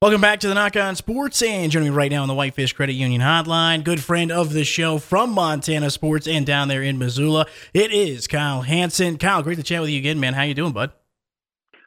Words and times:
Welcome 0.00 0.20
back 0.20 0.38
to 0.40 0.48
the 0.48 0.54
Nach 0.54 0.76
On 0.76 0.94
Sports, 0.94 1.42
and 1.42 1.72
joining 1.72 1.88
me 1.88 1.96
right 1.96 2.08
now 2.08 2.22
on 2.22 2.28
the 2.28 2.34
Whitefish 2.34 2.72
Credit 2.72 2.92
Union 2.92 3.20
Hotline, 3.20 3.82
good 3.82 4.00
friend 4.00 4.30
of 4.30 4.52
the 4.52 4.62
show 4.62 4.98
from 4.98 5.30
Montana 5.32 5.90
Sports 5.90 6.28
and 6.28 6.46
down 6.46 6.68
there 6.68 6.84
in 6.84 6.98
Missoula, 6.98 7.46
it 7.74 7.90
is 7.90 8.28
Kyle 8.28 8.62
Hansen. 8.62 9.18
Kyle, 9.18 9.42
great 9.42 9.56
to 9.56 9.64
chat 9.64 9.80
with 9.80 9.90
you 9.90 9.98
again, 9.98 10.20
man. 10.20 10.34
How 10.34 10.44
you 10.44 10.54
doing, 10.54 10.70
bud? 10.70 10.92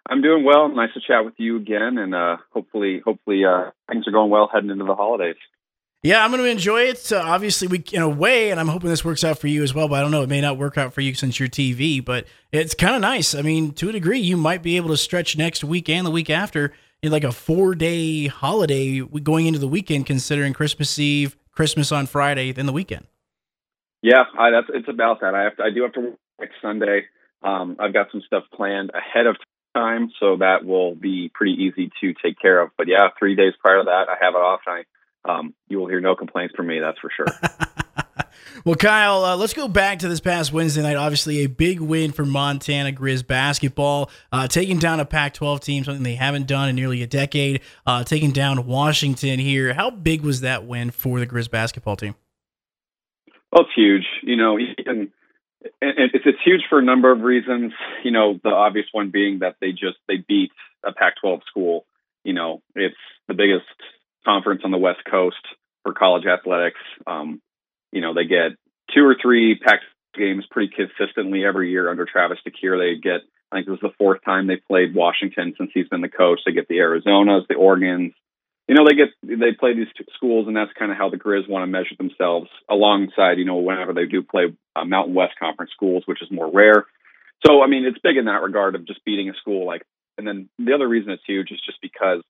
I'm 0.10 0.22
doing 0.22 0.44
well. 0.44 0.68
Nice 0.68 0.94
to 0.96 1.00
chat 1.00 1.24
with 1.24 1.36
you 1.38 1.56
again, 1.56 1.98
and 1.98 2.14
uh, 2.14 2.36
hopefully, 2.52 3.02
hopefully 3.02 3.46
uh, 3.46 3.72
things 3.90 4.06
are 4.10 4.12
going 4.12 4.30
well 4.30 4.50
heading 4.54 4.72
into 4.72 4.84
the 4.84 4.96
holidays. 4.96 5.38
Yeah, 6.04 6.22
I'm 6.22 6.32
going 6.32 6.44
to 6.44 6.50
enjoy 6.50 6.82
it. 6.82 7.14
Uh, 7.14 7.24
obviously, 7.24 7.70
we 7.70 7.82
in 7.94 8.02
a 8.02 8.10
way, 8.10 8.52
and 8.52 8.60
I'm 8.60 8.68
hoping 8.68 8.90
this 8.90 9.06
works 9.06 9.24
out 9.24 9.40
for 9.40 9.48
you 9.48 9.64
as 9.64 9.74
well. 9.74 9.88
But 9.88 10.00
I 10.00 10.02
don't 10.02 10.12
know; 10.12 10.24
it 10.24 10.30
may 10.30 10.42
not 10.42 10.58
work 10.58 10.78
out 10.78 10.94
for 10.94 11.00
you 11.00 11.14
since 11.14 11.40
you're 11.40 11.48
TV. 11.48 12.04
But 12.04 12.28
it's 12.52 12.74
kind 12.74 12.94
of 12.94 13.00
nice. 13.00 13.34
I 13.34 13.42
mean, 13.42 13.72
to 13.76 13.88
a 13.88 13.94
degree, 13.94 14.20
you 14.20 14.36
might 14.36 14.62
be 14.62 14.76
able 14.76 14.90
to 14.90 14.98
stretch 14.98 15.38
next 15.38 15.64
week 15.64 15.88
and 15.88 16.06
the 16.06 16.12
week 16.12 16.30
after 16.30 16.74
in 17.02 17.12
like 17.12 17.24
a 17.24 17.32
four 17.32 17.76
day 17.76 18.28
holiday 18.28 19.00
going 19.00 19.48
into 19.48 19.60
the 19.60 19.68
weekend, 19.68 20.06
considering 20.06 20.54
Christmas 20.54 20.98
Eve, 21.00 21.36
Christmas 21.52 21.92
on 21.92 22.08
Friday, 22.08 22.52
then 22.52 22.66
the 22.66 22.74
weekend. 22.74 23.08
Yeah, 24.02 24.24
I, 24.38 24.52
that's 24.52 24.68
it's 24.74 24.90
about 24.90 25.22
that. 25.22 25.36
I 25.36 25.44
have 25.44 25.58
to, 25.58 25.64
I 25.64 25.70
do 25.70 25.84
have 25.84 25.94
to 25.94 26.00
work 26.00 26.20
next 26.40 26.56
Sunday. 26.62 27.06
Um, 27.44 27.78
I've 27.80 27.94
got 27.94 28.08
some 28.12 28.22
stuff 28.26 28.44
planned 28.54 28.92
ahead 28.94 29.28
of 29.28 29.38
time, 29.76 30.12
so 30.20 30.38
that 30.38 30.66
will 30.66 30.96
be 30.96 31.32
pretty 31.34 31.54
easy 31.54 31.92
to 32.02 32.14
take 32.24 32.40
care 32.40 32.62
of. 32.62 32.72
But 32.78 32.88
yeah, 32.88 33.10
three 33.18 33.36
days 33.36 33.54
prior 33.60 33.80
to 33.80 33.84
that, 33.86 34.06
I 34.10 34.24
have 34.24 34.34
it 34.34 34.42
off. 34.42 34.62
And 34.66 34.84
I, 35.26 35.40
um, 35.40 35.54
you 35.68 35.80
will 35.80 35.88
hear 35.88 36.02
no 36.02 36.16
complaints 36.16 36.56
from 36.56 36.68
me. 36.68 36.80
That's 36.80 37.00
for 37.00 37.12
sure. 37.16 37.28
Well, 38.64 38.76
Kyle, 38.76 39.26
uh, 39.26 39.36
let's 39.38 39.54
go 39.54 39.68
back 39.68 40.00
to 40.00 40.08
this 40.08 40.20
past 40.20 40.54
Wednesday 40.54 40.84
night. 40.84 40.96
Obviously, 40.96 41.40
a 41.40 41.48
big 41.48 41.80
win 41.80 42.12
for 42.12 42.26
Montana 42.26 42.92
Grizz 42.92 43.26
basketball, 43.26 44.12
uh, 44.32 44.48
taking 44.48 44.78
down 44.78 45.00
a 45.00 45.06
Pac 45.06 45.34
12 45.34 45.62
team, 45.62 45.84
something 45.84 46.04
they 46.04 46.16
haven't 46.16 46.46
done 46.46 46.70
in 46.70 46.76
nearly 46.76 47.02
a 47.02 47.08
decade, 47.08 47.62
uh, 47.88 48.04
taking 48.04 48.32
down 48.32 48.68
Washington 48.68 49.40
here. 49.40 49.74
How 49.74 49.90
big 49.90 50.22
was 50.22 50.42
that 50.42 50.68
win 50.68 50.92
for 50.92 51.20
the 51.20 51.26
Grizz 51.26 51.50
basketball 51.50 51.96
team? 51.96 52.14
Well, 53.52 53.64
it's 53.64 53.72
huge. 53.76 54.06
You 54.22 54.36
know, 54.36 54.60
even, 54.60 55.12
it's, 55.82 56.26
it's 56.26 56.40
huge 56.44 56.62
for 56.70 56.78
a 56.78 56.84
number 56.84 57.12
of 57.12 57.22
reasons. 57.22 57.74
You 58.04 58.12
know, 58.12 58.40
the 58.44 58.50
obvious 58.50 58.86
one 58.92 59.10
being 59.10 59.40
that 59.40 59.56
they 59.60 59.72
just 59.72 59.98
they 60.08 60.18
beat 60.18 60.52
a 60.86 60.92
Pac 60.92 61.16
12 61.22 61.42
school. 61.48 61.86
You 62.24 62.34
know, 62.34 62.62
it's 62.76 62.96
the 63.28 63.34
biggest 63.34 63.66
conference 64.24 64.62
on 64.64 64.72
the 64.72 64.78
West 64.78 65.02
Coast 65.10 65.42
for 65.84 65.94
college 65.94 66.26
athletics. 66.26 66.80
Um, 67.08 67.42
you 67.92 68.02
know, 68.02 68.14
they 68.14 68.26
get 68.26 68.58
two 68.94 69.06
or 69.06 69.16
three 69.22 69.58
Pac 69.58 69.82
games 70.14 70.46
pretty 70.50 70.74
consistently 70.76 71.46
every 71.46 71.72
year 71.72 71.90
under 71.90 72.06
Travis 72.06 72.40
DeCuire. 72.48 72.78
They 72.78 73.00
get, 73.00 73.22
I 73.52 73.58
think 73.58 73.68
it 73.68 73.72
was 73.72 73.80
the 73.82 73.94
fourth 73.98 74.24
time 74.24 74.48
they 74.48 74.58
played 74.58 74.94
Washington 74.94 75.54
since 75.58 75.72
he's 75.74 75.88
been 75.88 76.02
the 76.02 76.10
coach. 76.10 76.42
They 76.46 76.52
get 76.52 76.68
the 76.68 76.78
Arizonas, 76.78 77.48
the 77.48 77.56
Oregons. 77.56 78.14
You 78.68 78.76
know, 78.76 78.86
they 78.88 78.96
get 78.96 79.10
they 79.24 79.52
play 79.58 79.74
these 79.74 79.88
schools, 80.16 80.48
and 80.48 80.56
that's 80.56 80.72
kind 80.78 80.92
of 80.92 80.98
how 80.98 81.10
the 81.10 81.18
Grizz 81.18 81.50
want 81.50 81.64
to 81.64 81.68
measure 81.68 81.96
themselves 81.98 82.48
alongside, 82.70 83.38
you 83.38 83.46
know, 83.46 83.58
whenever 83.58 83.94
they 83.94 84.06
do 84.06 84.22
play 84.22 84.56
uh, 84.76 84.86
Mountain 84.86 85.14
West 85.14 85.34
Conference 85.38 85.72
schools, 85.74 86.04
which 86.06 86.22
is 86.22 86.32
more 86.32 86.50
rare. 86.50 86.86
So, 87.46 87.64
I 87.64 87.68
mean, 87.68 87.86
it's 87.86 87.98
big 88.00 88.18
in 88.18 88.26
that 88.26 88.44
regard 88.44 88.76
of 88.76 88.86
just 88.86 89.04
beating 89.04 89.30
a 89.30 89.34
school 89.34 89.66
like. 89.66 89.82
And 90.18 90.28
then 90.28 90.50
the 90.60 90.74
other 90.74 90.88
reason 90.88 91.12
it's 91.12 91.24
huge 91.26 91.52
is 91.52 91.60
just 91.66 91.80
because 91.82 92.22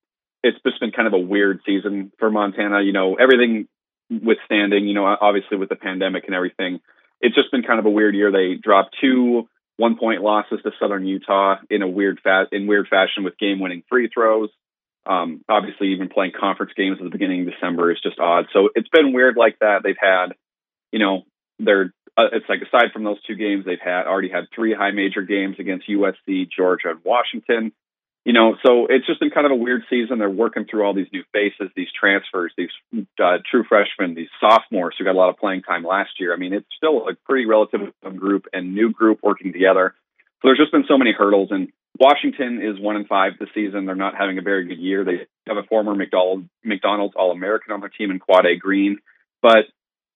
it's 0.44 0.58
just 0.64 0.80
been 0.80 0.91
kind 0.91 1.08
of 1.08 1.14
a 1.14 1.19
weird 1.19 1.59
season 1.66 2.12
for 2.18 2.31
Montana. 2.31 2.81
You 2.81 2.94
know, 2.94 3.16
everything 3.16 3.68
withstanding, 4.11 4.88
you 4.88 4.94
know, 4.94 5.05
obviously 5.05 5.57
with 5.57 5.69
the 5.69 5.75
pandemic 5.75 6.25
and 6.25 6.35
everything, 6.35 6.79
it's 7.22 7.35
just 7.35 7.51
been 7.51 7.63
kind 7.63 7.79
of 7.79 7.85
a 7.85 7.89
weird 7.89 8.16
year. 8.16 8.31
They 8.31 8.55
dropped 8.61 8.95
two 8.99 9.47
one 9.77 9.97
point 9.97 10.22
losses 10.22 10.59
to 10.63 10.72
Southern 10.79 11.05
Utah 11.05 11.55
in 11.69 11.81
a 11.81 11.88
weird 11.88 12.19
fa- 12.22 12.47
in 12.51 12.67
weird 12.67 12.88
fashion 12.88 13.23
with 13.23 13.38
game 13.38 13.59
winning 13.59 13.83
free 13.89 14.09
throws. 14.13 14.49
Um, 15.05 15.41
obviously, 15.49 15.94
even 15.94 16.09
playing 16.09 16.33
conference 16.39 16.73
games 16.75 16.97
at 16.99 17.03
the 17.03 17.09
beginning 17.09 17.41
of 17.41 17.53
December 17.53 17.91
is 17.91 17.99
just 18.03 18.19
odd. 18.19 18.45
So 18.53 18.69
it's 18.75 18.89
been 18.89 19.13
weird 19.13 19.35
like 19.38 19.57
that. 19.59 19.81
They've 19.83 19.95
had, 19.99 20.33
you 20.91 20.99
know, 20.99 21.23
they're 21.57 21.93
uh, 22.17 22.28
it's 22.33 22.45
like 22.49 22.61
aside 22.61 22.91
from 22.91 23.03
those 23.03 23.22
two 23.23 23.35
games, 23.35 23.66
they've 23.66 23.79
had 23.83 24.05
already 24.05 24.29
had 24.29 24.45
three 24.53 24.73
high 24.73 24.91
major 24.91 25.22
games 25.22 25.55
against 25.59 25.89
USC, 25.89 26.49
Georgia, 26.55 26.89
and 26.89 26.99
Washington 27.03 27.72
you 28.24 28.34
know, 28.34 28.56
so 28.64 28.86
it's 28.88 29.08
just 29.08 29.20
been 29.20 29.32
kind 29.32 29.48
of 29.48 29.52
a 29.52 29.56
weird 29.56 29.84
season. 29.90 30.20
They're 30.20 30.30
working 30.30 30.66
through 30.70 30.84
all 30.84 30.94
these 30.94 31.08
new 31.12 31.24
faces, 31.34 31.72
these 31.76 31.88
transfers, 31.98 32.54
these 32.56 32.70
uh, 32.94 33.38
true 33.50 33.64
freshmen, 33.68 34.14
these 34.14 34.30
sophomores 34.40 34.96
who 34.98 35.06
got 35.06 35.16
a 35.16 35.18
lot 35.18 35.30
of 35.30 35.38
playing 35.38 35.64
time 35.64 35.84
last 35.84 36.12
year. 36.20 36.34
I 36.34 36.38
mean, 36.38 36.54
it's 36.54 36.68
still 36.78 37.08
a 37.09 37.16
pretty 37.26 37.48
relative 37.48 37.82
group 38.16 38.46
and 38.54 38.76
new 38.76 38.92
group 38.92 39.20
working 39.24 39.52
together. 39.54 39.96
So 40.42 40.48
there's 40.48 40.59
just 40.59 40.72
been 40.72 40.86
so 40.88 41.00
many 41.00 41.14
hurdles. 41.18 41.50
And 41.52 41.70
Washington 42.00 42.62
is 42.62 42.80
one 42.80 42.96
and 42.96 43.08
five 43.08 43.34
this 43.40 43.50
season. 43.56 43.86
They're 43.86 43.96
not 43.96 44.16
having 44.16 44.38
a 44.38 44.44
very 44.44 44.68
good 44.68 44.80
year. 44.80 45.03
They 45.03 45.28
have 45.48 45.58
a 45.58 45.68
former 45.68 45.96
McDonald, 45.96 46.46
McDonald's 46.64 47.16
All 47.18 47.32
American 47.32 47.74
on 47.74 47.80
their 47.80 47.90
team 47.90 48.12
in 48.12 48.20
Quade 48.20 48.59
Green. 48.59 49.00
But, 49.42 49.66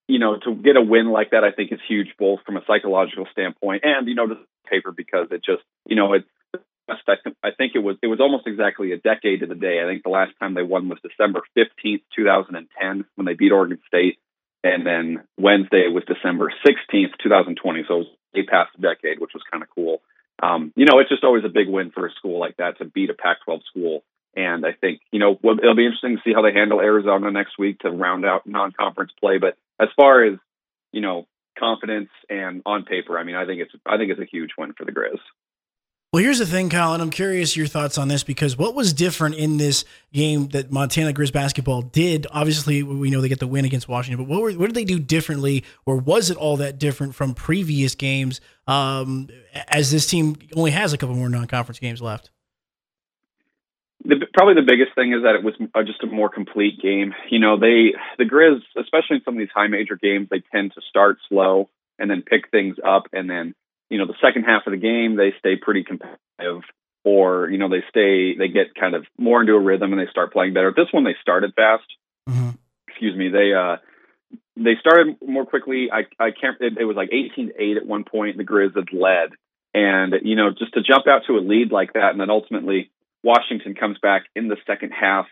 you 0.08 0.20
know, 0.20 0.38
to 0.38 0.54
get 0.54 0.78
a 0.78 0.82
win 0.82 1.10
like 1.10 1.32
that, 1.32 1.44
I 1.44 1.52
think 1.52 1.72
is 1.72 1.80
huge, 1.88 2.10
both 2.20 2.42
from 2.46 2.58
a 2.58 2.66
psychological 2.68 3.26
standpoint 3.32 3.84
and, 3.84 4.08
you 4.08 4.14
know, 4.14 4.28
just 4.28 4.42
paper 4.70 4.92
because 4.92 5.28
it 5.32 5.44
just, 5.44 5.64
you 5.88 5.96
know, 5.96 6.14
it, 6.14 6.26
I, 6.90 6.96
th- 7.24 7.36
I 7.44 7.52
think 7.52 7.74
it 7.76 7.80
was 7.80 7.98
it 8.02 8.08
was 8.08 8.20
almost 8.20 8.48
exactly 8.48 8.92
a 8.92 8.98
decade 8.98 9.42
to 9.42 9.48
the 9.48 9.56
day. 9.56 9.82
I 9.82 9.88
think 9.88 10.04
the 10.04 10.10
last 10.10 10.32
time 10.40 10.54
they 10.54 10.64
won 10.64 10.90
was 10.90 11.00
December 11.02 11.42
fifteenth, 11.54 12.04
two 12.16 12.26
thousand 12.26 12.56
and 12.56 12.68
ten, 12.80 13.06
when 13.16 13.26
they 13.26 13.34
beat 13.34 13.52
Oregon 13.52 13.80
State, 13.88 14.20
and 14.64 14.86
then 14.86 15.24
Wednesday 15.38 15.88
was 15.88 16.04
December 16.06 16.52
sixteenth, 16.66 17.14
two 17.22 17.30
thousand 17.30 17.58
twenty. 17.62 17.84
So 17.88 17.96
it 17.96 17.98
was 17.98 18.08
a 18.36 18.44
past 18.44 18.80
decade, 18.80 19.20
which 19.20 19.34
was 19.34 19.44
kind 19.50 19.64
of 19.64 19.70
cool. 19.74 20.02
Um, 20.42 20.74
you 20.76 20.86
know, 20.86 21.00
it's 21.00 21.10
just 21.10 21.24
always 21.24 21.46
a 21.46 21.50
big 21.50 21.70
win 21.70 21.92
for 21.92 22.06
a 22.06 22.12
school 22.12 22.40
like 22.40 22.58
that 22.58 22.78
to 22.80 22.86
beat 22.86 23.10
a 23.10 23.14
Pac-12 23.14 23.62
school. 23.70 24.04
And 24.36 24.66
I 24.66 24.74
think 24.74 25.00
you 25.12 25.20
know 25.20 25.40
it'll 25.42 25.76
be 25.76 25.86
interesting 25.86 26.18
to 26.18 26.22
see 26.24 26.34
how 26.34 26.42
they 26.42 26.52
handle 26.52 26.82
Arizona 26.82 27.32
next 27.32 27.58
week 27.58 27.80
to 27.80 27.90
round 27.90 28.26
out 28.26 28.46
non-conference 28.46 29.12
play. 29.20 29.38
But 29.38 29.58
as 29.80 29.88
far 29.96 30.26
as 30.26 30.38
you 30.92 31.02
know, 31.02 31.28
confidence 31.60 32.10
and 32.30 32.62
on 32.66 32.84
paper, 32.86 33.20
I 33.20 33.24
mean, 33.24 33.36
I 33.36 33.46
think 33.46 33.62
it's 33.62 33.72
I 33.86 33.98
think 33.98 34.12
it's 34.12 34.20
a 34.20 34.26
huge 34.26 34.52
win 34.58 34.74
for 34.74 34.86
the 34.86 34.92
Grizz. 34.92 35.20
Well, 36.16 36.24
here's 36.24 36.40
the 36.40 36.46
thing, 36.46 36.70
Colin. 36.70 37.02
I'm 37.02 37.10
curious 37.10 37.58
your 37.58 37.68
thoughts 37.68 37.98
on 37.98 38.08
this 38.08 38.24
because 38.24 38.58
what 38.58 38.74
was 38.74 38.94
different 38.94 39.36
in 39.36 39.58
this 39.58 39.84
game 40.14 40.48
that 40.54 40.72
Montana 40.72 41.12
Grizz 41.12 41.34
basketball 41.34 41.82
did? 41.82 42.26
Obviously, 42.32 42.84
we 42.84 43.10
know 43.10 43.20
they 43.20 43.28
get 43.28 43.40
the 43.40 43.48
win 43.48 43.66
against 43.66 43.90
Washington, 43.90 44.24
but 44.24 44.32
what, 44.32 44.42
were, 44.42 44.54
what 44.54 44.68
did 44.68 44.76
they 44.76 44.86
do 44.86 44.98
differently, 44.98 45.66
or 45.86 45.98
was 45.98 46.30
it 46.30 46.38
all 46.38 46.56
that 46.56 46.80
different 46.80 47.16
from 47.16 47.34
previous 47.34 47.96
games? 47.96 48.40
Um, 48.66 49.28
as 49.68 49.92
this 49.92 50.08
team 50.08 50.38
only 50.56 50.72
has 50.72 50.94
a 50.94 50.98
couple 50.98 51.16
more 51.16 51.28
non-conference 51.28 51.80
games 51.80 52.02
left. 52.02 52.30
The, 54.06 54.26
probably 54.34 54.54
the 54.54 54.66
biggest 54.66 54.96
thing 54.96 55.12
is 55.12 55.24
that 55.24 55.36
it 55.36 55.44
was 55.44 55.56
just 55.86 56.02
a 56.02 56.08
more 56.08 56.30
complete 56.30 56.82
game. 56.82 57.14
You 57.30 57.40
know, 57.40 57.60
they 57.60 57.94
the 58.18 58.24
Grizz, 58.24 58.62
especially 58.82 59.18
in 59.18 59.24
some 59.26 59.34
of 59.34 59.40
these 59.40 59.50
high 59.54 59.68
major 59.68 59.98
games, 59.98 60.30
they 60.32 60.42
tend 60.54 60.76
to 60.76 60.82
start 60.90 61.18
slow 61.28 61.70
and 62.00 62.10
then 62.10 62.22
pick 62.22 62.52
things 62.52 62.78
up 62.82 63.08
and 63.12 63.30
then 63.30 63.54
you 63.90 63.98
know, 63.98 64.08
the 64.08 64.16
second 64.22 64.44
half 64.44 64.66
of 64.66 64.72
the 64.72 64.78
game, 64.78 65.16
they 65.16 65.34
stay 65.40 65.56
pretty 65.56 65.84
competitive 65.84 66.64
or, 67.04 67.50
you 67.50 67.58
know, 67.58 67.70
they 67.70 67.84
stay, 67.90 68.36
they 68.36 68.48
get 68.48 68.74
kind 68.80 68.96
of 68.96 69.06
more 69.18 69.42
into 69.42 69.54
a 69.54 69.60
rhythm 69.60 69.94
and 69.94 70.02
they 70.02 70.10
start 70.10 70.34
playing 70.34 70.54
better. 70.54 70.74
This 70.76 70.92
one, 70.92 71.04
they 71.04 71.16
started 71.22 71.54
fast. 71.56 71.86
Mm-hmm. 72.28 72.50
Excuse 72.88 73.16
me. 73.16 73.30
They, 73.30 73.54
uh, 73.54 73.78
they 74.58 74.74
started 74.80 75.18
more 75.26 75.46
quickly. 75.46 75.90
I, 75.92 76.06
I 76.22 76.32
can't, 76.32 76.58
it, 76.60 76.78
it 76.80 76.86
was 76.86 76.96
like 76.96 77.10
18 77.12 77.50
to 77.50 77.62
8 77.62 77.78
at 77.78 77.86
one 77.86 78.06
point. 78.06 78.38
The 78.38 78.44
Grizz 78.44 78.76
had 78.76 78.92
led. 78.92 79.38
And, 79.74 80.16
you 80.24 80.36
know, 80.36 80.50
just 80.50 80.74
to 80.74 80.82
jump 80.82 81.06
out 81.08 81.24
to 81.28 81.34
a 81.34 81.44
lead 81.44 81.72
like 81.72 81.94
that 81.94 82.12
and 82.12 82.20
then 82.20 82.30
ultimately 82.30 82.90
Washington 83.24 83.76
comes 83.76 83.98
back 84.02 84.24
in 84.36 84.48
the 84.48 84.58
second 84.66 84.92
half, 84.92 85.28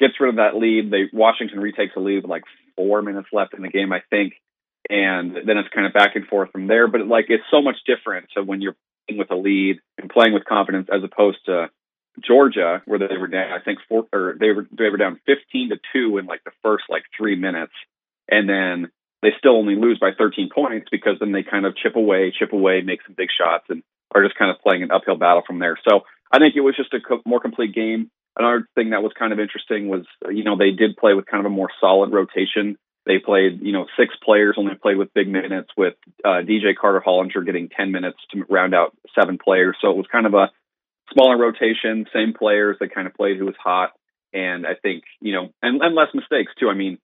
gets 0.00 0.14
rid 0.18 0.30
of 0.30 0.36
that 0.36 0.56
lead. 0.56 0.90
They 0.90 1.04
Washington 1.12 1.60
retakes 1.60 1.92
a 1.96 2.00
lead 2.00 2.22
with 2.22 2.30
like 2.30 2.44
four 2.74 3.02
minutes 3.02 3.28
left 3.32 3.54
in 3.54 3.62
the 3.62 3.68
game, 3.68 3.92
I 3.92 4.00
think 4.10 4.32
and 4.92 5.34
then 5.46 5.56
it's 5.56 5.70
kind 5.74 5.86
of 5.86 5.94
back 5.94 6.16
and 6.16 6.26
forth 6.26 6.52
from 6.52 6.66
there. 6.66 6.86
But 6.86 7.06
like 7.06 7.26
it's 7.30 7.44
so 7.50 7.62
much 7.62 7.76
different. 7.86 8.26
So 8.34 8.42
when 8.42 8.60
you're 8.60 8.76
playing 9.08 9.18
with 9.18 9.30
a 9.30 9.36
lead 9.36 9.80
and 9.96 10.10
playing 10.10 10.34
with 10.34 10.44
confidence, 10.44 10.88
as 10.92 11.02
opposed 11.02 11.38
to 11.46 11.70
Georgia, 12.20 12.82
where 12.84 12.98
they 12.98 13.16
were 13.16 13.26
down, 13.26 13.52
I 13.52 13.64
think 13.64 13.78
four 13.88 14.06
or 14.12 14.36
they 14.38 14.50
were 14.50 14.68
they 14.70 14.90
were 14.90 14.98
down 14.98 15.18
15 15.24 15.70
to 15.70 15.76
two 15.92 16.18
in 16.18 16.26
like 16.26 16.44
the 16.44 16.52
first 16.62 16.84
like 16.90 17.04
three 17.16 17.36
minutes, 17.36 17.72
and 18.30 18.46
then 18.46 18.90
they 19.22 19.30
still 19.38 19.56
only 19.56 19.76
lose 19.76 19.98
by 19.98 20.10
13 20.16 20.50
points 20.54 20.88
because 20.92 21.16
then 21.20 21.32
they 21.32 21.42
kind 21.42 21.64
of 21.64 21.74
chip 21.74 21.96
away, 21.96 22.32
chip 22.38 22.52
away, 22.52 22.82
make 22.82 23.00
some 23.06 23.14
big 23.16 23.28
shots, 23.36 23.64
and 23.70 23.82
are 24.14 24.22
just 24.22 24.36
kind 24.36 24.50
of 24.50 24.60
playing 24.60 24.82
an 24.82 24.90
uphill 24.90 25.16
battle 25.16 25.42
from 25.46 25.58
there. 25.58 25.78
So 25.88 26.00
I 26.30 26.38
think 26.38 26.54
it 26.54 26.60
was 26.60 26.76
just 26.76 26.92
a 26.92 27.00
co- 27.00 27.22
more 27.24 27.40
complete 27.40 27.74
game. 27.74 28.10
another 28.36 28.68
thing 28.74 28.90
that 28.90 29.02
was 29.02 29.12
kind 29.18 29.32
of 29.32 29.40
interesting 29.40 29.88
was, 29.88 30.04
you 30.28 30.44
know, 30.44 30.58
they 30.58 30.72
did 30.72 30.98
play 30.98 31.14
with 31.14 31.24
kind 31.24 31.40
of 31.40 31.50
a 31.50 31.54
more 31.54 31.70
solid 31.80 32.12
rotation. 32.12 32.76
They 33.04 33.18
played, 33.18 33.60
you 33.62 33.72
know, 33.72 33.86
six 33.98 34.14
players 34.24 34.54
only 34.56 34.74
played 34.76 34.96
with 34.96 35.12
big 35.12 35.28
minutes, 35.28 35.70
with 35.76 35.94
uh, 36.24 36.42
DJ 36.46 36.76
Carter 36.80 37.02
Hollinger 37.04 37.44
getting 37.44 37.68
10 37.68 37.90
minutes 37.90 38.18
to 38.32 38.44
round 38.48 38.74
out 38.74 38.96
seven 39.18 39.38
players. 39.38 39.76
So 39.80 39.90
it 39.90 39.96
was 39.96 40.06
kind 40.10 40.26
of 40.26 40.34
a 40.34 40.50
smaller 41.12 41.36
rotation, 41.36 42.06
same 42.12 42.32
players 42.32 42.76
that 42.80 42.94
kind 42.94 43.06
of 43.06 43.14
played 43.14 43.38
who 43.38 43.46
was 43.46 43.56
hot. 43.62 43.90
And 44.32 44.66
I 44.66 44.74
think, 44.80 45.04
you 45.20 45.32
know, 45.32 45.50
and, 45.62 45.82
and 45.82 45.94
less 45.94 46.08
mistakes 46.14 46.52
too. 46.58 46.68
I 46.68 46.74
mean, 46.74 46.98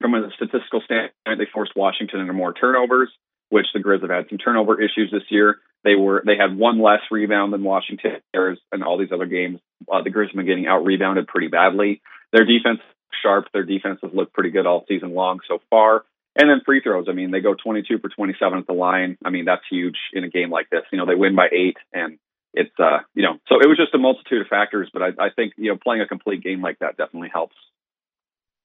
from 0.00 0.14
a 0.14 0.30
statistical 0.36 0.80
standpoint, 0.84 1.38
they 1.38 1.46
forced 1.52 1.72
Washington 1.76 2.20
into 2.20 2.32
more 2.32 2.52
turnovers, 2.52 3.10
which 3.50 3.66
the 3.74 3.80
Grizz 3.80 4.02
have 4.02 4.10
had 4.10 4.28
some 4.28 4.38
turnover 4.38 4.80
issues 4.80 5.10
this 5.12 5.22
year. 5.30 5.58
They 5.84 5.94
were 5.94 6.22
they 6.26 6.36
had 6.36 6.56
one 6.56 6.80
less 6.80 7.00
rebound 7.10 7.52
than 7.52 7.62
Washington 7.62 8.16
and 8.34 8.84
all 8.84 8.98
these 8.98 9.12
other 9.12 9.26
games. 9.26 9.60
Uh, 9.90 10.02
the 10.02 10.10
Grizz 10.10 10.28
have 10.28 10.36
been 10.36 10.46
getting 10.46 10.66
out 10.66 10.84
rebounded 10.84 11.28
pretty 11.28 11.48
badly. 11.48 12.00
Their 12.32 12.44
defense 12.44 12.80
sharp. 13.22 13.46
Their 13.52 13.64
defense 13.64 14.00
has 14.02 14.12
looked 14.12 14.32
pretty 14.32 14.50
good 14.50 14.66
all 14.66 14.84
season 14.88 15.14
long 15.14 15.40
so 15.48 15.60
far. 15.70 16.04
And 16.36 16.48
then 16.48 16.60
free 16.64 16.80
throws. 16.80 17.06
I 17.08 17.12
mean, 17.12 17.32
they 17.32 17.40
go 17.40 17.54
22 17.54 17.98
for 17.98 18.08
27 18.08 18.58
at 18.58 18.66
the 18.66 18.72
line. 18.72 19.18
I 19.24 19.30
mean, 19.30 19.44
that's 19.44 19.62
huge 19.68 19.96
in 20.12 20.22
a 20.22 20.28
game 20.28 20.50
like 20.50 20.70
this. 20.70 20.82
You 20.92 20.98
know, 20.98 21.06
they 21.06 21.16
win 21.16 21.34
by 21.34 21.48
eight, 21.50 21.76
and 21.92 22.18
it's 22.54 22.70
uh, 22.78 22.98
you 23.14 23.22
know, 23.22 23.38
so 23.48 23.56
it 23.60 23.66
was 23.66 23.76
just 23.76 23.94
a 23.94 23.98
multitude 23.98 24.42
of 24.42 24.46
factors. 24.46 24.88
But 24.92 25.02
I, 25.02 25.08
I 25.18 25.30
think 25.34 25.54
you 25.56 25.72
know, 25.72 25.78
playing 25.82 26.02
a 26.02 26.06
complete 26.06 26.44
game 26.44 26.62
like 26.62 26.78
that 26.78 26.96
definitely 26.96 27.30
helps. 27.32 27.56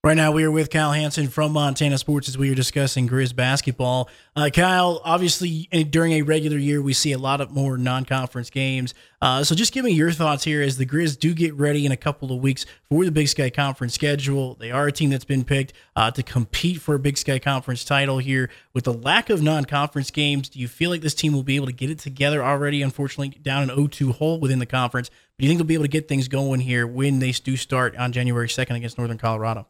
Right 0.05 0.17
now, 0.17 0.33
we 0.33 0.43
are 0.43 0.51
with 0.51 0.69
Kyle 0.69 0.91
Hansen 0.91 1.29
from 1.29 1.53
Montana 1.53 1.97
Sports 1.97 2.27
as 2.27 2.37
we 2.37 2.51
are 2.51 2.55
discussing 2.55 3.07
Grizz 3.07 3.33
basketball. 3.33 4.09
Uh, 4.35 4.49
Kyle, 4.53 4.99
obviously, 5.05 5.69
during 5.91 6.11
a 6.11 6.23
regular 6.23 6.57
year, 6.57 6.81
we 6.81 6.91
see 6.91 7.13
a 7.13 7.17
lot 7.17 7.39
of 7.39 7.51
more 7.51 7.77
non 7.77 8.03
conference 8.03 8.49
games. 8.49 8.93
Uh, 9.21 9.45
so 9.45 9.55
just 9.55 9.71
give 9.71 9.85
me 9.85 9.91
your 9.91 10.11
thoughts 10.11 10.43
here 10.43 10.61
as 10.61 10.75
the 10.75 10.85
Grizz 10.85 11.17
do 11.17 11.33
get 11.33 11.53
ready 11.53 11.85
in 11.85 11.93
a 11.93 11.95
couple 11.95 12.33
of 12.33 12.41
weeks 12.41 12.65
for 12.89 13.05
the 13.05 13.11
Big 13.11 13.29
Sky 13.29 13.49
Conference 13.49 13.93
schedule. 13.93 14.55
They 14.55 14.71
are 14.71 14.87
a 14.87 14.91
team 14.91 15.09
that's 15.09 15.23
been 15.23 15.45
picked 15.45 15.71
uh, 15.95 16.11
to 16.11 16.21
compete 16.21 16.81
for 16.81 16.95
a 16.95 16.99
Big 16.99 17.17
Sky 17.17 17.39
Conference 17.39 17.85
title 17.85 18.17
here. 18.17 18.49
With 18.73 18.83
the 18.83 18.93
lack 18.93 19.29
of 19.29 19.41
non 19.41 19.63
conference 19.63 20.11
games, 20.11 20.49
do 20.49 20.59
you 20.59 20.67
feel 20.67 20.89
like 20.89 20.99
this 20.99 21.15
team 21.15 21.31
will 21.31 21.43
be 21.43 21.55
able 21.55 21.67
to 21.67 21.71
get 21.71 21.89
it 21.89 21.99
together 21.99 22.43
already? 22.43 22.81
Unfortunately, 22.81 23.39
down 23.41 23.63
an 23.63 23.69
0 23.69 23.87
2 23.87 24.11
hole 24.11 24.41
within 24.41 24.59
the 24.59 24.65
conference. 24.65 25.07
But 25.07 25.39
do 25.39 25.45
you 25.45 25.49
think 25.49 25.59
they'll 25.59 25.67
be 25.67 25.75
able 25.75 25.85
to 25.85 25.87
get 25.87 26.09
things 26.09 26.27
going 26.27 26.59
here 26.59 26.85
when 26.85 27.19
they 27.19 27.31
do 27.31 27.55
start 27.55 27.95
on 27.95 28.11
January 28.11 28.49
2nd 28.49 28.75
against 28.75 28.97
Northern 28.97 29.17
Colorado? 29.17 29.65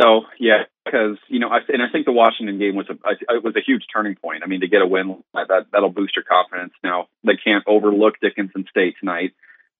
So. 0.00 0.22
Yeah, 0.38 0.64
because 0.84 1.18
you 1.28 1.38
know, 1.38 1.48
I, 1.48 1.58
and 1.68 1.82
I 1.82 1.90
think 1.92 2.06
the 2.06 2.12
Washington 2.12 2.58
game 2.58 2.74
was 2.74 2.86
a 2.88 2.94
it 3.34 3.44
was 3.44 3.54
a 3.56 3.64
huge 3.64 3.84
turning 3.92 4.16
point. 4.16 4.42
I 4.42 4.46
mean, 4.46 4.60
to 4.60 4.68
get 4.68 4.82
a 4.82 4.86
win 4.86 5.22
that 5.34 5.66
that'll 5.72 5.90
boost 5.90 6.16
your 6.16 6.24
confidence. 6.24 6.72
Now 6.82 7.08
they 7.24 7.36
can't 7.36 7.64
overlook 7.66 8.14
Dickinson 8.20 8.64
State 8.70 8.94
tonight. 8.98 9.32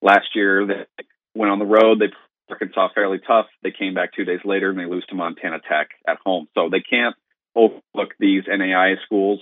Last 0.02 0.34
year 0.34 0.66
they 0.66 1.04
went 1.34 1.52
on 1.52 1.58
the 1.58 1.66
road. 1.66 2.00
They 2.00 2.12
Arkansas 2.50 2.88
fairly 2.94 3.20
tough. 3.24 3.46
They 3.62 3.70
came 3.70 3.94
back 3.94 4.12
two 4.14 4.24
days 4.24 4.40
later 4.44 4.70
and 4.70 4.78
they 4.78 4.84
lose 4.84 5.06
to 5.08 5.14
Montana 5.14 5.60
Tech 5.60 5.90
at 6.06 6.18
home. 6.24 6.48
So 6.54 6.68
they 6.68 6.80
can't 6.80 7.14
overlook 7.54 8.14
these 8.18 8.44
NAIA 8.44 8.96
schools. 9.04 9.40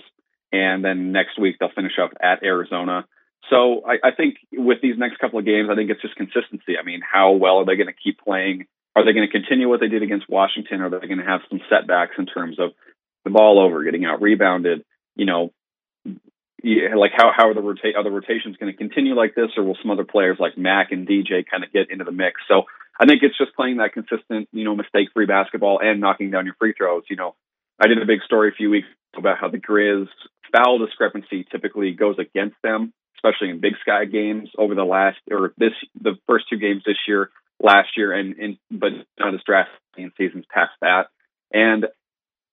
And 0.51 0.83
then 0.83 1.11
next 1.11 1.39
week 1.39 1.57
they'll 1.59 1.71
finish 1.75 1.93
up 2.01 2.11
at 2.21 2.43
Arizona. 2.43 3.05
So 3.49 3.83
I, 3.85 4.09
I 4.09 4.11
think 4.15 4.35
with 4.53 4.77
these 4.81 4.97
next 4.97 5.17
couple 5.17 5.39
of 5.39 5.45
games, 5.45 5.69
I 5.71 5.75
think 5.75 5.89
it's 5.89 6.01
just 6.01 6.15
consistency. 6.15 6.77
I 6.79 6.83
mean, 6.83 7.01
how 7.01 7.31
well 7.31 7.57
are 7.57 7.65
they 7.65 7.75
going 7.75 7.87
to 7.87 7.93
keep 7.93 8.19
playing? 8.19 8.65
Are 8.95 9.05
they 9.05 9.13
going 9.13 9.27
to 9.27 9.31
continue 9.31 9.69
what 9.69 9.79
they 9.79 9.87
did 9.87 10.03
against 10.03 10.29
Washington? 10.29 10.81
Are 10.81 10.89
they 10.89 11.05
going 11.07 11.19
to 11.19 11.25
have 11.25 11.41
some 11.49 11.61
setbacks 11.69 12.15
in 12.17 12.25
terms 12.25 12.59
of 12.59 12.71
the 13.23 13.29
ball 13.29 13.59
over, 13.59 13.83
getting 13.83 14.05
out 14.05 14.21
rebounded? 14.21 14.83
You 15.15 15.25
know, 15.25 15.53
like 16.63 17.11
how 17.15 17.31
how 17.35 17.49
are 17.49 17.53
the 17.53 17.61
rota- 17.61 17.95
are 17.95 18.03
the 18.03 18.11
rotations 18.11 18.57
going 18.57 18.71
to 18.71 18.77
continue 18.77 19.15
like 19.15 19.35
this, 19.35 19.51
or 19.57 19.63
will 19.63 19.77
some 19.81 19.91
other 19.91 20.03
players 20.03 20.37
like 20.39 20.57
Mac 20.57 20.91
and 20.91 21.07
DJ 21.07 21.45
kind 21.49 21.63
of 21.63 21.71
get 21.71 21.89
into 21.89 22.03
the 22.03 22.11
mix? 22.11 22.41
So 22.47 22.63
I 22.99 23.05
think 23.05 23.23
it's 23.23 23.37
just 23.37 23.55
playing 23.55 23.77
that 23.77 23.93
consistent, 23.93 24.49
you 24.51 24.65
know, 24.65 24.75
mistake 24.75 25.09
free 25.13 25.25
basketball 25.25 25.79
and 25.81 26.01
knocking 26.01 26.31
down 26.31 26.45
your 26.45 26.55
free 26.59 26.73
throws. 26.77 27.03
You 27.09 27.15
know, 27.15 27.35
I 27.79 27.87
did 27.87 28.01
a 28.01 28.05
big 28.05 28.21
story 28.25 28.49
a 28.49 28.55
few 28.55 28.69
weeks 28.69 28.87
about 29.15 29.37
how 29.39 29.49
the 29.49 29.57
Grizz 29.57 30.07
foul 30.51 30.79
discrepancy 30.79 31.45
typically 31.49 31.91
goes 31.93 32.17
against 32.19 32.57
them, 32.63 32.91
especially 33.17 33.49
in 33.49 33.61
Big 33.61 33.73
Sky 33.81 34.05
games 34.05 34.49
over 34.57 34.75
the 34.75 34.83
last 34.83 35.17
or 35.31 35.53
this 35.57 35.73
the 36.01 36.15
first 36.27 36.45
two 36.49 36.57
games 36.57 36.83
this 36.85 36.97
year 37.07 37.29
last 37.61 37.89
year, 37.97 38.13
and, 38.13 38.35
and 38.37 38.57
but 38.71 38.91
not 39.19 39.33
as 39.33 39.41
drastic 39.45 39.79
in 39.97 40.11
seasons 40.17 40.45
past 40.53 40.71
that. 40.81 41.07
And 41.51 41.85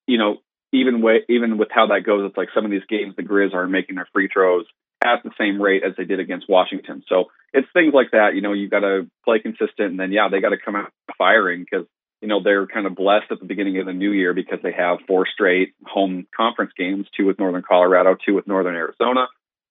you 0.06 0.18
know, 0.18 0.38
even 0.72 1.02
way, 1.02 1.22
even 1.28 1.58
with 1.58 1.68
how 1.70 1.88
that 1.88 2.04
goes, 2.04 2.28
it's 2.28 2.36
like 2.36 2.48
some 2.54 2.64
of 2.64 2.70
these 2.70 2.86
games 2.88 3.14
the 3.16 3.22
Grizz 3.22 3.54
are 3.54 3.66
making 3.66 3.96
their 3.96 4.08
free 4.12 4.28
throws 4.32 4.66
at 5.04 5.22
the 5.22 5.30
same 5.38 5.60
rate 5.60 5.82
as 5.84 5.94
they 5.96 6.04
did 6.04 6.20
against 6.20 6.48
Washington. 6.48 7.02
So 7.08 7.26
it's 7.52 7.68
things 7.72 7.94
like 7.94 8.10
that. 8.12 8.34
You 8.34 8.40
know, 8.40 8.52
you 8.52 8.68
got 8.68 8.80
to 8.80 9.08
play 9.24 9.38
consistent, 9.38 9.90
and 9.90 10.00
then 10.00 10.12
yeah, 10.12 10.28
they 10.30 10.40
got 10.40 10.50
to 10.50 10.58
come 10.62 10.76
out 10.76 10.92
firing 11.18 11.64
because 11.64 11.86
you 12.20 12.28
know 12.28 12.42
they're 12.42 12.66
kind 12.66 12.86
of 12.86 12.94
blessed 12.94 13.30
at 13.30 13.40
the 13.40 13.46
beginning 13.46 13.78
of 13.78 13.86
the 13.86 13.92
new 13.92 14.10
year 14.10 14.34
because 14.34 14.58
they 14.62 14.72
have 14.72 14.98
four 15.06 15.26
straight 15.32 15.74
home 15.84 16.26
conference 16.36 16.72
games, 16.76 17.06
two 17.16 17.26
with 17.26 17.38
Northern 17.38 17.62
Colorado, 17.62 18.16
two 18.24 18.34
with 18.34 18.46
Northern 18.46 18.74
Arizona. 18.74 19.26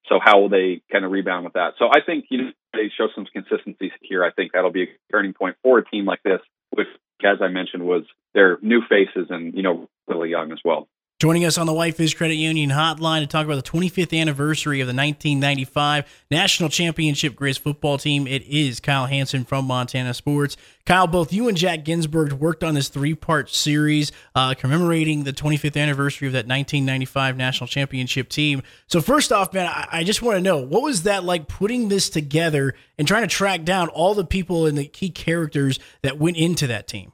So 0.09 0.19
how 0.23 0.39
will 0.39 0.49
they 0.49 0.81
kind 0.91 1.05
of 1.05 1.11
rebound 1.11 1.45
with 1.45 1.53
that? 1.53 1.73
So 1.79 1.87
I 1.87 1.99
think 2.05 2.25
you 2.29 2.37
know 2.37 2.51
they 2.73 2.91
show 2.95 3.07
some 3.15 3.25
consistency 3.25 3.91
here. 4.01 4.23
I 4.23 4.31
think 4.31 4.51
that'll 4.53 4.71
be 4.71 4.83
a 4.83 4.87
turning 5.11 5.33
point 5.33 5.55
for 5.63 5.79
a 5.79 5.85
team 5.85 6.05
like 6.05 6.21
this, 6.23 6.41
which, 6.71 6.87
as 7.23 7.39
I 7.41 7.47
mentioned, 7.47 7.85
was 7.85 8.03
their 8.33 8.57
new 8.61 8.81
faces 8.87 9.27
and 9.29 9.53
you 9.53 9.63
know 9.63 9.87
really 10.07 10.29
young 10.29 10.51
as 10.51 10.59
well. 10.63 10.87
Joining 11.25 11.45
us 11.45 11.57
on 11.57 11.65
the 11.65 11.73
Whitefish 11.73 12.13
Credit 12.13 12.35
Union 12.35 12.69
hotline 12.69 13.21
to 13.21 13.25
talk 13.25 13.45
about 13.45 13.55
the 13.55 13.71
25th 13.71 14.15
anniversary 14.15 14.79
of 14.79 14.85
the 14.85 14.93
1995 14.93 16.05
National 16.29 16.69
Championship 16.69 17.33
Grizz 17.33 17.57
football 17.57 17.97
team, 17.97 18.27
it 18.27 18.43
is 18.43 18.79
Kyle 18.79 19.07
Hansen 19.07 19.43
from 19.43 19.65
Montana 19.65 20.13
Sports. 20.13 20.55
Kyle, 20.85 21.07
both 21.07 21.33
you 21.33 21.47
and 21.47 21.57
Jack 21.57 21.83
Ginsburg 21.83 22.33
worked 22.33 22.63
on 22.63 22.75
this 22.75 22.89
three 22.89 23.15
part 23.15 23.49
series 23.49 24.11
uh, 24.35 24.53
commemorating 24.53 25.23
the 25.23 25.33
25th 25.33 25.81
anniversary 25.81 26.27
of 26.27 26.33
that 26.33 26.45
1995 26.45 27.37
National 27.37 27.67
Championship 27.67 28.29
team. 28.29 28.61
So, 28.85 29.01
first 29.01 29.31
off, 29.31 29.51
man, 29.51 29.65
I, 29.65 29.87
I 29.91 30.03
just 30.03 30.21
want 30.21 30.37
to 30.37 30.41
know 30.43 30.59
what 30.59 30.83
was 30.83 31.03
that 31.03 31.23
like 31.23 31.47
putting 31.47 31.89
this 31.89 32.07
together 32.07 32.75
and 32.99 33.07
trying 33.07 33.23
to 33.23 33.27
track 33.27 33.63
down 33.63 33.87
all 33.87 34.13
the 34.13 34.25
people 34.25 34.67
and 34.67 34.77
the 34.77 34.85
key 34.85 35.09
characters 35.09 35.79
that 36.03 36.19
went 36.19 36.37
into 36.37 36.67
that 36.67 36.87
team? 36.87 37.13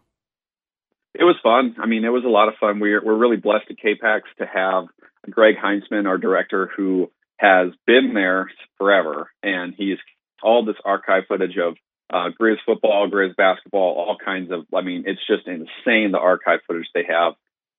It 1.14 1.24
was 1.24 1.36
fun. 1.44 1.76
I 1.80 1.88
mean, 1.88 2.06
it 2.06 2.10
was 2.10 2.24
a 2.26 2.30
lot 2.30 2.48
of 2.48 2.56
fun. 2.60 2.80
We're 2.80 3.04
we're 3.04 3.18
really 3.18 3.38
blessed 3.38 3.66
at 3.70 3.78
KPAX 3.78 4.22
to 4.40 4.46
have 4.46 4.86
Greg 5.30 5.56
Heinzman, 5.56 6.08
our 6.08 6.18
director, 6.18 6.70
who 6.76 7.12
has 7.38 7.70
been 7.86 8.14
there 8.14 8.50
forever, 8.78 9.30
and 9.44 9.74
he's 9.76 9.98
all 10.42 10.64
this 10.64 10.78
archive 10.86 11.24
footage 11.28 11.58
of 11.58 11.76
uh, 12.12 12.30
Grizz 12.40 12.58
football, 12.66 13.10
Grizz 13.10 13.36
basketball, 13.36 13.96
all 13.98 14.18
kinds 14.24 14.52
of. 14.52 14.66
I 14.74 14.82
mean, 14.82 15.04
it's 15.06 15.26
just 15.28 15.48
insane 15.48 16.12
the 16.12 16.20
archive 16.20 16.60
footage 16.68 16.88
they 16.94 17.06
have. 17.08 17.34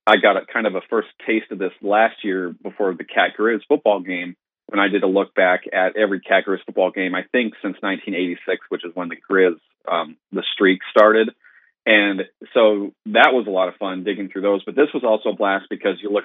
I 0.07 0.17
got 0.17 0.37
a 0.37 0.45
kind 0.53 0.67
of 0.67 0.75
a 0.75 0.81
first 0.91 1.09
taste 1.27 1.53
of 1.53 1.59
this 1.59 1.73
last 1.81 2.25
year 2.25 2.55
before 2.63 2.95
the 2.95 3.05
Cat 3.05 3.31
Grizz 3.39 3.61
football 3.69 4.01
game 4.01 4.37
when 4.67 4.81
I 4.81 4.89
did 4.89 5.05
a 5.05 5.07
look 5.07 5.35
back 5.35 5.63
at 5.73 5.97
every 5.97 6.21
Cat 6.21 6.45
Grizz 6.47 6.65
football 6.67 6.91
game. 6.91 7.15
I 7.15 7.23
think 7.31 7.55
since 7.63 7.77
1986, 7.81 8.67
which 8.69 8.85
is 8.85 8.91
when 8.95 9.09
the 9.09 9.17
Grizz 9.17 9.59
um, 9.91 10.17
the 10.33 10.45
streak 10.55 10.81
started. 10.91 11.31
And 11.85 12.23
so 12.55 12.93
that 13.07 13.31
was 13.33 13.47
a 13.47 13.51
lot 13.51 13.69
of 13.69 13.77
fun 13.77 14.05
digging 14.05 14.29
through 14.29 14.43
those. 14.43 14.63
But 14.65 14.77
this 14.77 14.89
was 14.95 15.03
also 15.05 15.31
a 15.31 15.37
blast 15.37 15.67
because 15.69 15.97
you 16.01 16.11
look, 16.11 16.25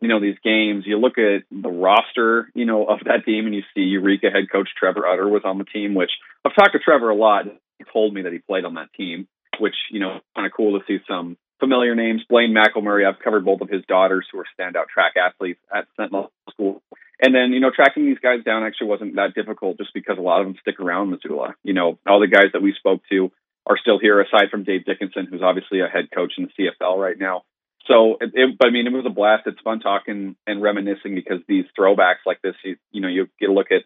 you 0.00 0.08
know, 0.08 0.20
these 0.20 0.36
games, 0.44 0.84
you 0.86 0.98
look 0.98 1.18
at 1.18 1.42
the 1.50 1.70
roster, 1.70 2.48
you 2.54 2.64
know, 2.64 2.86
of 2.86 3.00
that 3.04 3.24
team 3.24 3.46
and 3.46 3.54
you 3.54 3.62
see 3.74 3.82
Eureka 3.82 4.30
head 4.30 4.50
coach 4.50 4.68
Trevor 4.78 5.06
Utter 5.06 5.28
was 5.28 5.42
on 5.44 5.58
the 5.58 5.64
team, 5.64 5.94
which 5.94 6.10
I've 6.44 6.54
talked 6.54 6.72
to 6.72 6.78
Trevor 6.78 7.10
a 7.10 7.16
lot. 7.16 7.46
He 7.78 7.84
told 7.92 8.14
me 8.14 8.22
that 8.22 8.32
he 8.32 8.38
played 8.38 8.64
on 8.64 8.74
that 8.74 8.92
team, 8.96 9.26
which, 9.58 9.74
you 9.90 10.00
know, 10.00 10.20
kind 10.34 10.46
of 10.46 10.52
cool 10.56 10.78
to 10.78 10.84
see 10.86 11.02
some 11.08 11.36
familiar 11.58 11.94
names. 11.94 12.22
Blaine 12.28 12.54
McElmurray, 12.54 13.06
I've 13.06 13.22
covered 13.22 13.44
both 13.44 13.60
of 13.60 13.68
his 13.68 13.84
daughters 13.86 14.26
who 14.30 14.38
are 14.38 14.46
standout 14.58 14.88
track 14.92 15.14
athletes 15.16 15.60
at 15.74 15.86
Sentinel 15.96 16.32
School. 16.50 16.82
And 17.20 17.32
then, 17.32 17.52
you 17.52 17.60
know, 17.60 17.70
tracking 17.70 18.04
these 18.04 18.18
guys 18.18 18.42
down 18.44 18.64
actually 18.64 18.88
wasn't 18.88 19.14
that 19.14 19.34
difficult 19.34 19.78
just 19.78 19.94
because 19.94 20.18
a 20.18 20.22
lot 20.22 20.40
of 20.40 20.46
them 20.48 20.56
stick 20.60 20.80
around 20.80 21.10
Missoula. 21.10 21.54
You 21.62 21.72
know, 21.72 21.98
all 22.04 22.18
the 22.18 22.26
guys 22.26 22.50
that 22.52 22.62
we 22.62 22.74
spoke 22.76 23.02
to 23.10 23.30
are 23.66 23.78
still 23.78 23.98
here, 23.98 24.20
aside 24.20 24.50
from 24.50 24.64
Dave 24.64 24.84
Dickenson, 24.84 25.26
who's 25.30 25.42
obviously 25.42 25.80
a 25.80 25.86
head 25.86 26.08
coach 26.14 26.32
in 26.36 26.48
the 26.48 26.70
CFL 26.70 26.96
right 26.96 27.18
now. 27.18 27.42
So, 27.86 28.16
it, 28.20 28.30
it, 28.34 28.56
I 28.62 28.70
mean, 28.70 28.86
it 28.86 28.92
was 28.92 29.06
a 29.06 29.10
blast. 29.10 29.46
It's 29.46 29.60
fun 29.60 29.80
talking 29.80 30.36
and 30.46 30.62
reminiscing 30.62 31.14
because 31.14 31.38
these 31.48 31.64
throwbacks 31.78 32.24
like 32.26 32.40
this, 32.42 32.54
you, 32.64 32.76
you 32.92 33.00
know, 33.00 33.08
you 33.08 33.28
get 33.40 33.50
a 33.50 33.52
look 33.52 33.72
at 33.72 33.82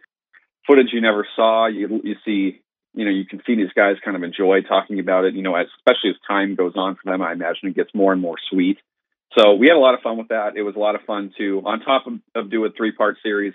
footage 0.66 0.88
you 0.92 1.00
never 1.00 1.26
saw. 1.36 1.66
You 1.66 2.00
you 2.04 2.16
see, 2.24 2.60
you 2.94 3.04
know, 3.04 3.10
you 3.10 3.24
can 3.24 3.40
see 3.46 3.54
these 3.54 3.72
guys 3.74 3.96
kind 4.04 4.16
of 4.16 4.22
enjoy 4.22 4.62
talking 4.62 4.98
about 4.98 5.24
it. 5.24 5.34
You 5.34 5.42
know, 5.42 5.54
as, 5.54 5.66
especially 5.78 6.10
as 6.10 6.16
time 6.28 6.56
goes 6.56 6.74
on 6.76 6.96
for 6.96 7.10
them, 7.10 7.22
I 7.22 7.32
imagine 7.32 7.68
it 7.68 7.76
gets 7.76 7.94
more 7.94 8.12
and 8.12 8.20
more 8.20 8.36
sweet. 8.50 8.78
So 9.38 9.54
we 9.54 9.68
had 9.68 9.76
a 9.76 9.80
lot 9.80 9.94
of 9.94 10.00
fun 10.00 10.18
with 10.18 10.28
that. 10.28 10.56
It 10.56 10.62
was 10.62 10.76
a 10.76 10.78
lot 10.78 10.94
of 10.94 11.02
fun 11.02 11.32
too. 11.36 11.62
On 11.64 11.80
top 11.80 12.06
of, 12.06 12.14
of 12.34 12.50
doing 12.50 12.70
a 12.70 12.76
three 12.76 12.92
part 12.92 13.16
series, 13.22 13.54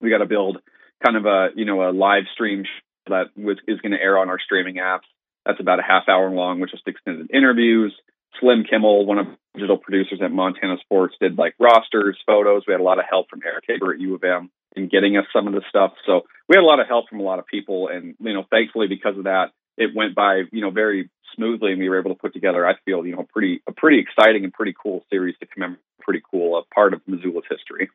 we 0.00 0.10
got 0.10 0.18
to 0.18 0.26
build 0.26 0.58
kind 1.04 1.16
of 1.16 1.26
a 1.26 1.48
you 1.54 1.64
know 1.64 1.88
a 1.88 1.92
live 1.92 2.24
stream 2.32 2.64
that 3.06 3.36
was, 3.36 3.58
is 3.68 3.80
going 3.80 3.92
to 3.92 4.00
air 4.00 4.18
on 4.18 4.28
our 4.28 4.38
streaming 4.38 4.76
apps 4.76 5.08
that's 5.44 5.60
about 5.60 5.78
a 5.78 5.82
half 5.82 6.08
hour 6.08 6.30
long, 6.30 6.60
which 6.60 6.70
just 6.70 6.86
extended 6.86 7.30
interviews. 7.32 7.94
Slim 8.40 8.64
Kimmel, 8.68 9.06
one 9.06 9.18
of 9.18 9.26
the 9.26 9.36
digital 9.54 9.78
producers 9.78 10.20
at 10.22 10.32
Montana 10.32 10.76
Sports, 10.80 11.14
did 11.20 11.38
like 11.38 11.54
rosters, 11.58 12.18
photos. 12.26 12.64
We 12.66 12.72
had 12.72 12.80
a 12.80 12.84
lot 12.84 12.98
of 12.98 13.04
help 13.08 13.30
from 13.30 13.40
Eric 13.44 13.64
Haber 13.68 13.94
at 13.94 14.00
U 14.00 14.14
of 14.14 14.24
M. 14.24 14.50
in 14.74 14.88
getting 14.88 15.16
us 15.16 15.24
some 15.32 15.46
of 15.46 15.54
the 15.54 15.62
stuff. 15.68 15.92
So 16.06 16.22
we 16.48 16.56
had 16.56 16.62
a 16.62 16.66
lot 16.66 16.80
of 16.80 16.88
help 16.88 17.08
from 17.08 17.20
a 17.20 17.22
lot 17.22 17.38
of 17.38 17.46
people, 17.46 17.88
and 17.88 18.14
you 18.18 18.34
know, 18.34 18.44
thankfully 18.50 18.88
because 18.88 19.16
of 19.16 19.24
that, 19.24 19.50
it 19.76 19.90
went 19.94 20.14
by 20.14 20.42
you 20.50 20.60
know 20.60 20.70
very 20.70 21.10
smoothly, 21.36 21.72
and 21.72 21.80
we 21.80 21.88
were 21.88 21.98
able 21.98 22.10
to 22.10 22.20
put 22.20 22.32
together. 22.32 22.66
I 22.66 22.74
feel 22.84 23.06
you 23.06 23.16
know 23.16 23.26
pretty 23.32 23.62
a 23.68 23.72
pretty 23.72 24.00
exciting 24.00 24.44
and 24.44 24.52
pretty 24.52 24.74
cool 24.80 25.04
series 25.10 25.36
to 25.40 25.46
commemorate. 25.46 25.80
Pretty 26.00 26.22
cool, 26.30 26.58
a 26.58 26.74
part 26.74 26.92
of 26.92 27.00
Missoula's 27.06 27.44
history. 27.48 27.88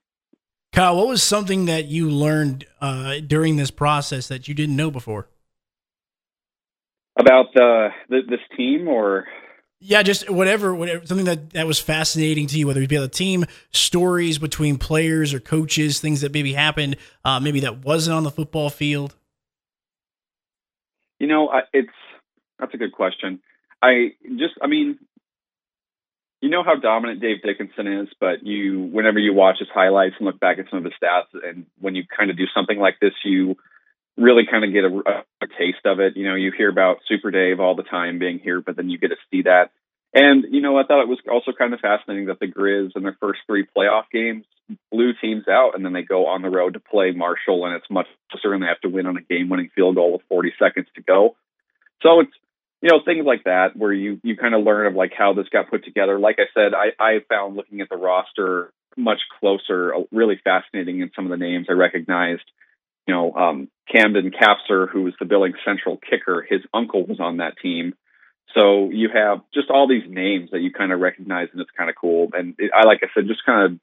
Kyle, 0.71 0.95
what 0.97 1.07
was 1.07 1.21
something 1.21 1.65
that 1.65 1.85
you 1.85 2.09
learned 2.09 2.65
uh, 2.79 3.19
during 3.25 3.55
this 3.57 3.71
process 3.71 4.27
that 4.27 4.47
you 4.47 4.53
didn't 4.53 4.75
know 4.75 4.89
before? 4.89 5.27
About 7.29 7.55
uh, 7.55 7.89
this 8.09 8.39
team, 8.57 8.87
or 8.87 9.27
yeah, 9.79 10.01
just 10.01 10.31
whatever, 10.31 10.73
whatever, 10.73 11.05
something 11.05 11.27
that, 11.27 11.51
that 11.51 11.67
was 11.67 11.79
fascinating 11.79 12.47
to 12.47 12.57
you, 12.57 12.65
whether 12.65 12.81
it 12.81 12.89
be 12.89 12.97
on 12.97 13.03
the 13.03 13.07
team, 13.07 13.45
stories 13.71 14.39
between 14.39 14.79
players 14.79 15.31
or 15.31 15.39
coaches, 15.39 15.99
things 15.99 16.21
that 16.21 16.33
maybe 16.33 16.53
happened, 16.53 16.97
uh, 17.23 17.39
maybe 17.39 17.59
that 17.59 17.85
wasn't 17.85 18.17
on 18.17 18.23
the 18.23 18.31
football 18.31 18.71
field. 18.71 19.15
You 21.19 21.27
know, 21.27 21.51
it's 21.71 21.89
that's 22.57 22.73
a 22.73 22.77
good 22.77 22.93
question. 22.93 23.41
I 23.79 24.13
just, 24.23 24.55
I 24.61 24.65
mean, 24.65 24.97
you 26.41 26.49
know 26.49 26.63
how 26.63 26.77
dominant 26.77 27.21
Dave 27.21 27.43
Dickenson 27.43 27.85
is, 27.85 28.07
but 28.19 28.43
you, 28.43 28.89
whenever 28.91 29.19
you 29.19 29.33
watch 29.33 29.57
his 29.59 29.69
highlights 29.71 30.15
and 30.17 30.25
look 30.25 30.39
back 30.39 30.57
at 30.57 30.65
some 30.71 30.79
of 30.79 30.85
his 30.85 30.93
stats, 31.01 31.27
and 31.47 31.67
when 31.79 31.93
you 31.93 32.05
kind 32.07 32.31
of 32.31 32.37
do 32.37 32.45
something 32.55 32.79
like 32.79 32.99
this, 32.99 33.13
you 33.23 33.55
really 34.19 34.43
kind 34.49 34.63
of 34.63 34.73
get 34.73 34.83
a, 34.83 35.23
a, 35.41 35.47
taste 35.57 35.85
of 35.85 35.99
it. 35.99 36.17
You 36.17 36.27
know, 36.27 36.35
you 36.35 36.51
hear 36.55 36.69
about 36.69 36.97
Super 37.07 37.31
Dave 37.31 37.59
all 37.59 37.75
the 37.75 37.83
time 37.83 38.19
being 38.19 38.39
here, 38.39 38.61
but 38.61 38.75
then 38.75 38.89
you 38.89 38.97
get 38.97 39.09
to 39.09 39.15
see 39.31 39.43
that. 39.43 39.71
And, 40.13 40.45
you 40.51 40.61
know, 40.61 40.77
I 40.77 40.83
thought 40.83 41.01
it 41.01 41.07
was 41.07 41.19
also 41.29 41.51
kind 41.57 41.73
of 41.73 41.79
fascinating 41.79 42.27
that 42.27 42.39
the 42.39 42.47
Grizz 42.47 42.95
in 42.95 43.03
their 43.03 43.17
first 43.19 43.41
three 43.47 43.65
playoff 43.77 44.05
games 44.11 44.45
blew 44.91 45.13
teams 45.21 45.47
out 45.47 45.71
and 45.75 45.85
then 45.85 45.93
they 45.93 46.01
go 46.01 46.27
on 46.27 46.41
the 46.41 46.49
road 46.49 46.73
to 46.73 46.79
play 46.79 47.11
Marshall 47.11 47.65
and 47.65 47.75
it's 47.75 47.89
much 47.89 48.07
closer 48.31 48.53
and 48.53 48.63
they 48.63 48.67
have 48.67 48.81
to 48.81 48.89
win 48.89 49.05
on 49.05 49.17
a 49.17 49.21
game 49.21 49.49
winning 49.49 49.69
field 49.75 49.95
goal 49.95 50.13
with 50.13 50.21
40 50.29 50.53
seconds 50.59 50.87
to 50.95 51.01
go. 51.01 51.35
So 52.01 52.21
it's, 52.21 52.31
you 52.81 52.89
know, 52.89 53.01
things 53.03 53.25
like 53.25 53.43
that 53.43 53.75
where 53.75 53.93
you, 53.93 54.19
you 54.23 54.35
kind 54.35 54.55
of 54.55 54.63
learn 54.63 54.87
of 54.87 54.95
like 54.95 55.11
how 55.15 55.33
this 55.33 55.49
got 55.49 55.69
put 55.69 55.85
together. 55.85 56.17
Like 56.17 56.37
I 56.39 56.47
said, 56.53 56.73
I, 56.73 56.91
I 56.99 57.19
found 57.29 57.55
looking 57.55 57.81
at 57.81 57.89
the 57.89 57.97
roster 57.97 58.71
much 58.97 59.19
closer, 59.39 59.93
uh, 59.93 59.99
really 60.11 60.39
fascinating 60.43 61.01
in 61.01 61.11
some 61.15 61.25
of 61.25 61.31
the 61.31 61.43
names 61.43 61.67
I 61.69 61.73
recognized 61.73 62.43
you 63.09 63.15
know, 63.15 63.33
um, 63.33 63.69
Camden 63.91 64.29
Capser, 64.29 64.87
who 64.87 65.01
was 65.01 65.15
the 65.19 65.25
Billings 65.25 65.55
Central 65.65 65.97
kicker, 65.97 66.45
his 66.47 66.61
uncle 66.71 67.07
was 67.07 67.19
on 67.19 67.37
that 67.37 67.57
team. 67.59 67.95
So 68.53 68.91
you 68.91 69.09
have 69.11 69.39
just 69.51 69.71
all 69.71 69.87
these 69.87 70.07
names 70.07 70.51
that 70.51 70.59
you 70.59 70.71
kind 70.71 70.91
of 70.91 70.99
recognize, 70.99 71.47
and 71.51 71.59
it's 71.59 71.71
kind 71.75 71.89
of 71.89 71.95
cool. 71.99 72.29
And 72.33 72.53
it, 72.59 72.69
I, 72.71 72.85
like 72.85 72.99
I 73.01 73.07
said, 73.15 73.27
just 73.27 73.43
kind 73.43 73.73
of 73.73 73.79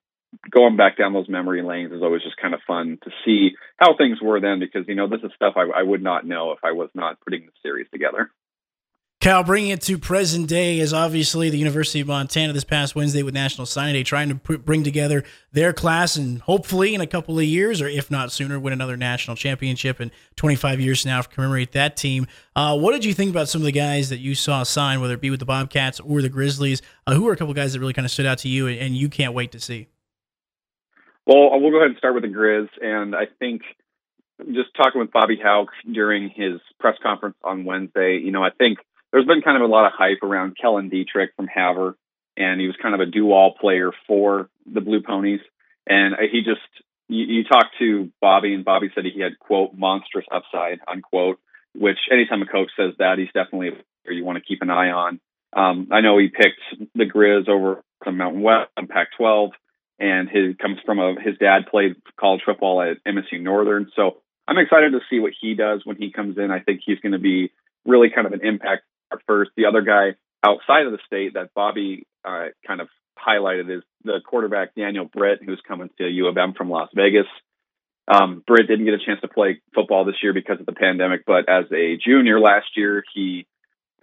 going 0.49 0.77
back 0.77 0.97
down 0.97 1.13
those 1.13 1.29
memory 1.29 1.63
lanes 1.63 1.93
is 1.93 2.03
always 2.03 2.23
just 2.23 2.37
kind 2.37 2.55
of 2.55 2.61
fun 2.69 2.99
to 3.03 3.11
see 3.25 3.57
how 3.79 3.97
things 3.97 4.19
were 4.23 4.41
then, 4.41 4.61
because 4.61 4.87
you 4.87 4.95
know 4.95 5.09
this 5.09 5.23
is 5.25 5.33
stuff 5.35 5.55
I, 5.57 5.81
I 5.81 5.83
would 5.83 6.05
not 6.05 6.25
know 6.25 6.53
if 6.53 6.61
I 6.63 6.71
was 6.71 6.91
not 6.95 7.19
putting 7.21 7.47
the 7.47 7.53
series 7.65 7.89
together. 7.93 8.31
Cal, 9.27 9.43
bringing 9.43 9.71
it 9.71 9.81
to 9.81 9.99
present 9.99 10.47
day 10.47 10.79
is 10.79 10.93
obviously 10.93 11.51
the 11.51 11.59
University 11.59 11.99
of 11.99 12.07
Montana 12.07 12.53
this 12.53 12.63
past 12.63 12.95
Wednesday 12.95 13.25
with 13.25 13.35
National 13.35 13.67
Signing 13.67 13.95
Day, 13.95 14.05
trying 14.05 14.29
to 14.29 14.37
put, 14.37 14.65
bring 14.65 14.85
together 14.85 15.25
their 15.51 15.73
class 15.73 16.15
and 16.15 16.41
hopefully 16.43 16.95
in 16.95 17.01
a 17.01 17.09
couple 17.09 17.37
of 17.37 17.45
years, 17.45 17.83
or 17.83 17.89
if 17.89 18.09
not 18.09 18.31
sooner, 18.31 18.61
win 18.61 18.73
another 18.73 18.97
national 18.97 19.37
championship. 19.37 19.99
And 19.99 20.13
25 20.37 20.79
years 20.79 21.05
now 21.05 21.23
commemorate 21.23 21.73
that 21.73 21.97
team. 21.97 22.29
Uh, 22.55 22.79
what 22.79 22.93
did 22.93 23.05
you 23.05 23.13
think 23.13 23.33
about 23.33 23.49
some 23.49 23.63
of 23.63 23.65
the 23.65 23.73
guys 23.73 24.11
that 24.11 24.19
you 24.19 24.37
saw 24.37 24.63
sign, 24.63 25.01
whether 25.01 25.15
it 25.15 25.21
be 25.21 25.31
with 25.31 25.41
the 25.41 25.45
Bobcats 25.45 25.99
or 25.99 26.23
the 26.23 26.29
Grizzlies? 26.29 26.81
Uh, 27.05 27.15
who 27.15 27.25
were 27.25 27.33
a 27.33 27.37
couple 27.37 27.51
of 27.51 27.57
guys 27.57 27.73
that 27.73 27.81
really 27.81 27.95
kind 27.95 28.07
of 28.07 28.13
stood 28.13 28.27
out 28.27 28.39
to 28.39 28.49
you 28.49 28.69
and, 28.69 28.79
and 28.79 28.97
you 28.97 29.09
can't 29.09 29.35
wait 29.35 29.51
to 29.51 29.59
see? 29.59 29.89
Well, 31.27 31.51
we'll 31.61 31.73
go 31.73 31.79
ahead 31.79 31.89
and 31.89 31.99
start 31.99 32.15
with 32.15 32.23
the 32.23 32.29
Grizz. 32.29 32.69
And 32.81 33.17
I 33.17 33.25
think 33.41 33.63
just 34.53 34.69
talking 34.77 35.01
with 35.01 35.11
Bobby 35.11 35.37
Hauck 35.43 35.71
during 35.93 36.31
his 36.31 36.61
press 36.79 36.95
conference 37.03 37.35
on 37.43 37.65
Wednesday, 37.65 38.21
you 38.23 38.31
know, 38.31 38.45
I 38.45 38.51
think– 38.51 38.79
there's 39.17 39.27
been 39.27 39.41
kind 39.41 39.57
of 39.57 39.63
a 39.63 39.73
lot 39.73 39.87
of 39.87 39.93
hype 39.97 40.23
around 40.23 40.59
Kellen 40.61 40.91
Dietrich 40.91 41.31
from 41.37 41.49
Havre, 41.49 41.95
and 42.37 42.61
he 42.61 42.67
was 42.67 42.77
kind 42.83 42.95
of 42.95 43.01
a 43.01 43.07
do-all 43.07 43.55
player 43.59 43.91
for 44.07 44.51
the 44.71 44.83
Blue 44.83 45.01
Ponies. 45.01 45.41
And 45.87 46.15
he 46.31 46.43
just, 46.43 46.61
you, 47.09 47.25
you 47.25 47.45
talk 47.45 47.69
to 47.79 48.13
Bobby, 48.21 48.53
and 48.53 48.63
Bobby 48.63 48.91
said 48.95 49.05
he 49.07 49.23
had 49.23 49.39
quote 49.39 49.71
monstrous 49.75 50.27
upside 50.31 50.81
unquote. 50.87 51.39
Which 51.75 51.97
anytime 52.13 52.43
a 52.43 52.47
coach 52.47 52.69
says 52.77 52.93
that, 52.99 53.19
he's 53.19 53.33
definitely 53.33 53.69
a 53.69 53.73
player 53.73 54.13
you 54.13 54.25
want 54.25 54.37
to 54.37 54.45
keep 54.45 54.61
an 54.61 54.69
eye 54.69 54.91
on. 54.91 55.19
Um, 55.55 55.89
I 55.91 56.03
know 56.03 56.19
he 56.19 56.29
picked 56.29 56.61
the 56.95 57.05
Grizz 57.05 57.49
over 57.49 57.83
the 58.05 58.13
Mountain 58.13 58.43
West 58.43 58.71
and 58.77 58.87
Pac-12, 58.87 59.53
and 59.99 60.29
his 60.29 60.57
comes 60.61 60.77
from 60.85 60.99
a 60.99 61.15
his 61.19 61.39
dad 61.39 61.69
played 61.71 61.97
college 62.21 62.43
football 62.45 62.83
at 62.83 63.03
MSU 63.11 63.41
Northern, 63.41 63.91
so 63.97 64.19
I'm 64.47 64.59
excited 64.59 64.93
to 64.93 65.01
see 65.09 65.21
what 65.21 65.33
he 65.41 65.55
does 65.55 65.81
when 65.85 65.97
he 65.97 66.13
comes 66.13 66.37
in. 66.37 66.51
I 66.51 66.61
think 66.61 66.81
he's 66.85 67.01
going 67.01 67.13
to 67.13 67.19
be 67.19 67.51
really 67.87 68.11
kind 68.15 68.27
of 68.27 68.35
an 68.35 68.45
impact 68.45 68.83
first. 69.27 69.51
The 69.57 69.67
other 69.67 69.83
guy 69.83 70.17
outside 70.45 70.87
of 70.87 70.93
the 70.93 70.99
state 71.07 71.35
that 71.35 71.55
Bobby 71.55 72.07
uh, 72.25 72.47
kind 72.67 72.81
of 72.81 72.89
highlighted 73.19 73.79
is 73.79 73.83
the 74.05 74.21
quarterback 74.25 74.75
Daniel 74.75 75.05
Britt, 75.05 75.41
who's 75.45 75.61
coming 75.67 75.91
to 75.99 76.09
U 76.09 76.27
of 76.29 76.37
M 76.37 76.55
from 76.55 76.71
Las 76.71 76.91
Vegas. 76.95 77.27
Um, 78.09 78.45
Britt 78.47 78.69
didn't 78.69 78.85
get 78.85 78.95
a 78.95 79.05
chance 79.05 79.21
to 79.23 79.29
play 79.29 79.61
football 79.75 80.05
this 80.05 80.23
year 80.23 80.33
because 80.33 80.61
of 80.61 80.67
the 80.67 80.73
pandemic, 80.73 81.25
but 81.27 81.49
as 81.49 81.65
a 81.73 81.97
junior 81.97 82.39
last 82.39 82.77
year, 82.77 83.03
he 83.15 83.47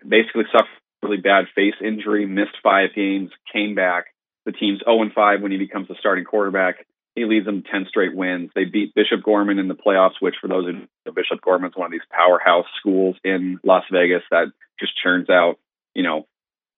basically 0.08 0.44
suffered 0.52 0.68
a 1.04 1.08
really 1.08 1.22
bad 1.22 1.46
face 1.56 1.76
injury, 1.82 2.26
missed 2.26 2.58
five 2.62 2.90
games, 2.96 3.30
came 3.52 3.76
back. 3.76 4.06
The 4.46 4.52
team's 4.52 4.82
0 4.84 5.10
5 5.16 5.42
when 5.42 5.54
he 5.54 5.58
becomes 5.58 5.88
the 5.88 5.96
starting 6.00 6.26
quarterback. 6.26 6.86
He 7.16 7.26
leads 7.26 7.46
them 7.46 7.64
10 7.70 7.86
straight 7.90 8.16
wins. 8.16 8.50
They 8.56 8.66
beat 8.66 8.96
Bishop 8.96 9.24
Gorman 9.24 9.60
in 9.60 9.68
the 9.68 9.76
playoffs, 9.76 10.20
which 10.20 10.36
for 10.42 10.48
those 10.48 10.66
who 10.66 10.74
know, 10.74 11.12
Bishop 11.14 11.42
Gorman's 11.42 11.76
one 11.76 11.86
of 11.88 11.92
these 11.92 12.02
powerhouse 12.10 12.66
schools 12.80 13.16
in 13.24 13.60
Las 13.64 13.84
Vegas 13.92 14.24
that 14.32 14.48
just 14.80 14.94
churns 15.02 15.30
out, 15.30 15.60
you 15.94 16.04
know, 16.04 16.26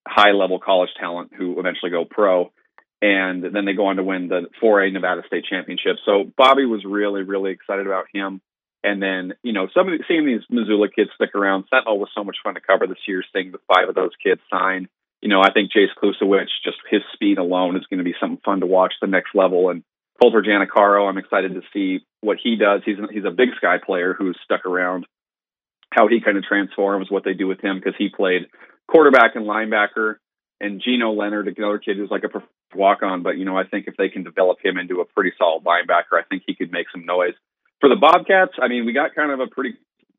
high 0.08 0.32
level 0.32 0.60
college 0.60 0.90
talent 1.00 1.32
who 1.38 1.60
eventually 1.60 1.92
go 1.92 2.06
pro. 2.06 2.52
And 3.02 3.44
then 3.44 3.66
they 3.66 3.74
go 3.74 3.88
on 3.88 3.98
to 3.98 4.04
win 4.04 4.28
the 4.28 4.48
4A 4.62 4.92
Nevada 4.92 5.22
State 5.28 5.46
Championship. 5.50 5.98
So 6.06 6.24
Bobby 6.38 6.66
was 6.66 6.84
really, 6.86 7.24
really 7.24 7.52
excited 7.52 7.86
about 7.86 8.06
him. 8.14 8.42
And 8.84 9.02
then, 9.02 9.34
you 9.42 9.54
know, 9.54 9.68
some 9.74 9.88
of 9.88 9.98
the, 9.98 10.04
seeing 10.08 10.26
these 10.26 10.46
Missoula 10.50 10.90
kids 10.90 11.10
stick 11.16 11.34
around, 11.34 11.66
Sentinel 11.70 12.00
was 12.00 12.10
so 12.16 12.24
much 12.24 12.38
fun 12.44 12.56
to 12.56 12.62
cover 12.62 12.88
this 12.88 13.02
year, 13.08 13.24
seeing 13.34 13.52
the 13.52 13.60
five 13.68 13.90
of 13.90 13.96
those 13.96 14.12
kids 14.24 14.42
sign. 14.52 14.88
You 15.22 15.30
know, 15.30 15.42
I 15.42 15.52
think 15.52 15.72
Jace 15.72 15.96
Klusowicz, 16.02 16.54
just 16.64 16.78
his 16.90 17.02
speed 17.14 17.38
alone 17.38 17.78
is 17.78 17.86
going 17.90 17.98
to 17.98 18.04
be 18.04 18.16
something 18.20 18.42
fun 18.46 18.60
to 18.60 18.68
watch 18.68 18.94
the 19.02 19.08
next 19.08 19.34
level. 19.34 19.70
And 19.70 19.84
Colter 20.22 20.42
Janicaro, 20.42 21.10
I'm 21.10 21.18
excited 21.18 21.54
to 21.56 21.62
see 21.74 22.06
what 22.22 22.38
he 22.42 22.56
does. 22.56 22.82
He's 22.86 22.98
he's 23.12 23.26
a 23.26 23.32
Big 23.32 23.50
Sky 23.58 23.78
player 23.84 24.14
who's 24.18 24.38
stuck 24.44 24.66
around 24.66 25.06
how 25.92 26.08
he 26.08 26.22
kind 26.22 26.38
of 26.38 26.44
transforms 26.44 27.10
what 27.10 27.24
they 27.24 27.34
do 27.34 27.48
with 27.48 27.62
him 27.62 27.78
because 27.78 27.96
he 27.98 28.10
played 28.10 28.44
quarterback 28.88 29.36
and 29.36 29.46
linebacker. 29.46 30.16
And 30.62 30.82
Gino 30.82 31.12
Leonard, 31.12 31.48
another 31.48 31.80
kid 31.80 31.98
who's 31.98 32.10
like 32.10 32.24
a 32.24 32.30
walk 32.76 33.04
on, 33.04 33.24
but 33.24 33.38
you 33.38 33.46
know, 33.46 33.58
I 33.58 33.66
think 33.66 33.88
if 33.88 33.98
they 33.98 34.10
can 34.10 34.24
develop 34.24 34.58
him 34.64 34.78
into 34.78 35.02
a 35.02 35.06
pretty 35.06 35.34
solid 35.38 35.64
linebacker, 35.64 36.18
I 36.18 36.24
think 36.30 36.44
he 36.46 36.56
could 36.56 36.72
make 36.72 36.88
some 36.92 37.06
noise. 37.06 37.34
For 37.82 37.90
the 37.90 37.98
Bobcats, 37.98 38.54
I 38.62 38.70
mean, 38.70 38.86
we 38.86 38.94
got 38.94 39.16
kind 39.16 39.32
of 39.32 39.42
a 39.42 39.48
pretty 39.48 39.76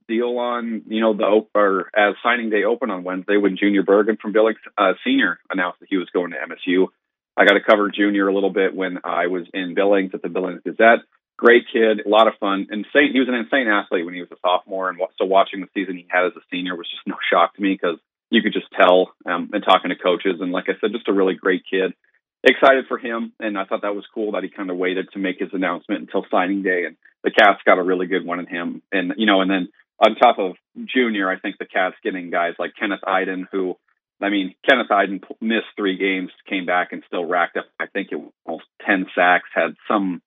deal 0.09 0.39
on, 0.39 0.83
you 0.87 1.01
know, 1.01 1.15
the 1.15 1.47
or 1.55 1.91
as 1.97 2.15
signing 2.23 2.51
day 2.51 2.65
open 2.65 2.91
on 2.91 3.03
Wednesday 3.03 3.39
when 3.39 3.57
Junior 3.57 3.83
Bergen 3.83 4.19
from 4.21 4.33
Billings 4.33 4.59
uh, 4.77 4.93
Senior 5.05 5.39
announced 5.51 5.81
that 5.81 5.89
he 5.89 5.97
was 5.97 6.09
going 6.13 6.33
to 6.33 6.37
MSU. 6.37 6.89
I 7.37 7.45
got 7.45 7.55
to 7.55 7.61
cover 7.61 7.91
Junior 7.91 8.29
a 8.29 8.35
little 8.35 8.53
bit 8.53 8.75
when 8.75 8.99
I 9.05 9.27
was 9.27 9.47
in 9.53 9.75
Billings 9.75 10.13
at 10.15 10.23
the 10.23 10.29
Billings 10.29 10.63
Gazette 10.65 11.01
great 11.37 11.65
kid, 11.73 12.01
a 12.05 12.09
lot 12.09 12.29
of 12.29 12.35
fun. 12.41 12.67
Insane. 12.71 13.13
He 13.13 13.21
was 13.21 13.29
an 13.29 13.35
insane 13.35 13.69
athlete 13.69 14.05
when 14.05 14.15
he 14.15 14.21
was 14.21 14.31
a 14.33 14.41
sophomore, 14.41 14.89
and 14.89 14.99
so 15.19 15.25
watching 15.25 15.61
the 15.61 15.69
season 15.75 15.97
he 15.97 16.07
had 16.09 16.27
as 16.27 16.33
a 16.37 16.41
senior 16.51 16.77
was 16.77 16.89
just 16.89 17.03
no 17.07 17.17
shock 17.31 17.55
to 17.55 17.63
me 17.63 17.79
because 17.81 17.99
you 18.31 18.43
could 18.43 18.53
just 18.53 18.67
tell. 18.73 19.13
Um, 19.25 19.51
and 19.53 19.63
talking 19.63 19.91
to 19.91 19.97
coaches, 19.97 20.41
and 20.41 20.53
like 20.53 20.69
I 20.69 20.79
said, 20.81 20.93
just 20.93 21.09
a 21.09 21.13
really 21.13 21.35
great 21.35 21.63
kid. 21.71 21.93
Excited 22.43 22.87
for 22.87 22.99
him, 22.99 23.33
and 23.41 23.59
I 23.59 23.65
thought 23.65 23.83
that 23.83 23.95
was 23.95 24.05
cool 24.15 24.33
that 24.33 24.45
he 24.45 24.51
kind 24.51 24.71
of 24.71 24.77
waited 24.77 25.09
to 25.13 25.19
make 25.19 25.39
his 25.39 25.51
announcement 25.53 26.03
until 26.03 26.27
signing 26.31 26.63
day, 26.63 26.85
and 26.85 26.97
the 27.25 27.31
Cats 27.31 27.61
got 27.65 27.79
a 27.79 27.83
really 27.83 28.07
good 28.07 28.25
one 28.25 28.39
in 28.39 28.47
him. 28.47 28.83
And 28.93 29.15
you 29.17 29.27
know, 29.27 29.41
and 29.41 29.51
then 29.51 29.69
on 29.99 30.15
top 30.15 30.39
of 30.39 30.53
Junior, 30.85 31.31
I 31.31 31.39
think 31.39 31.59
the 31.59 31.67
Cats 31.67 31.97
getting 32.05 32.31
guys 32.31 32.55
like 32.59 32.73
Kenneth 32.79 33.01
Eiden, 33.07 33.47
who 33.51 33.77
I 34.21 34.31
mean, 34.31 34.55
Kenneth 34.69 34.89
Eiden 34.91 35.23
missed 35.41 35.67
three 35.77 35.99
games, 35.99 36.31
came 36.49 36.65
back 36.67 36.93
and 36.93 37.03
still 37.07 37.25
racked 37.25 37.57
up, 37.57 37.67
I 37.79 37.87
think 37.87 38.09
it 38.13 38.17
was 38.17 38.33
almost 38.47 38.67
10 38.87 39.07
sacks, 39.15 39.49
had 39.55 39.75
some 39.89 40.23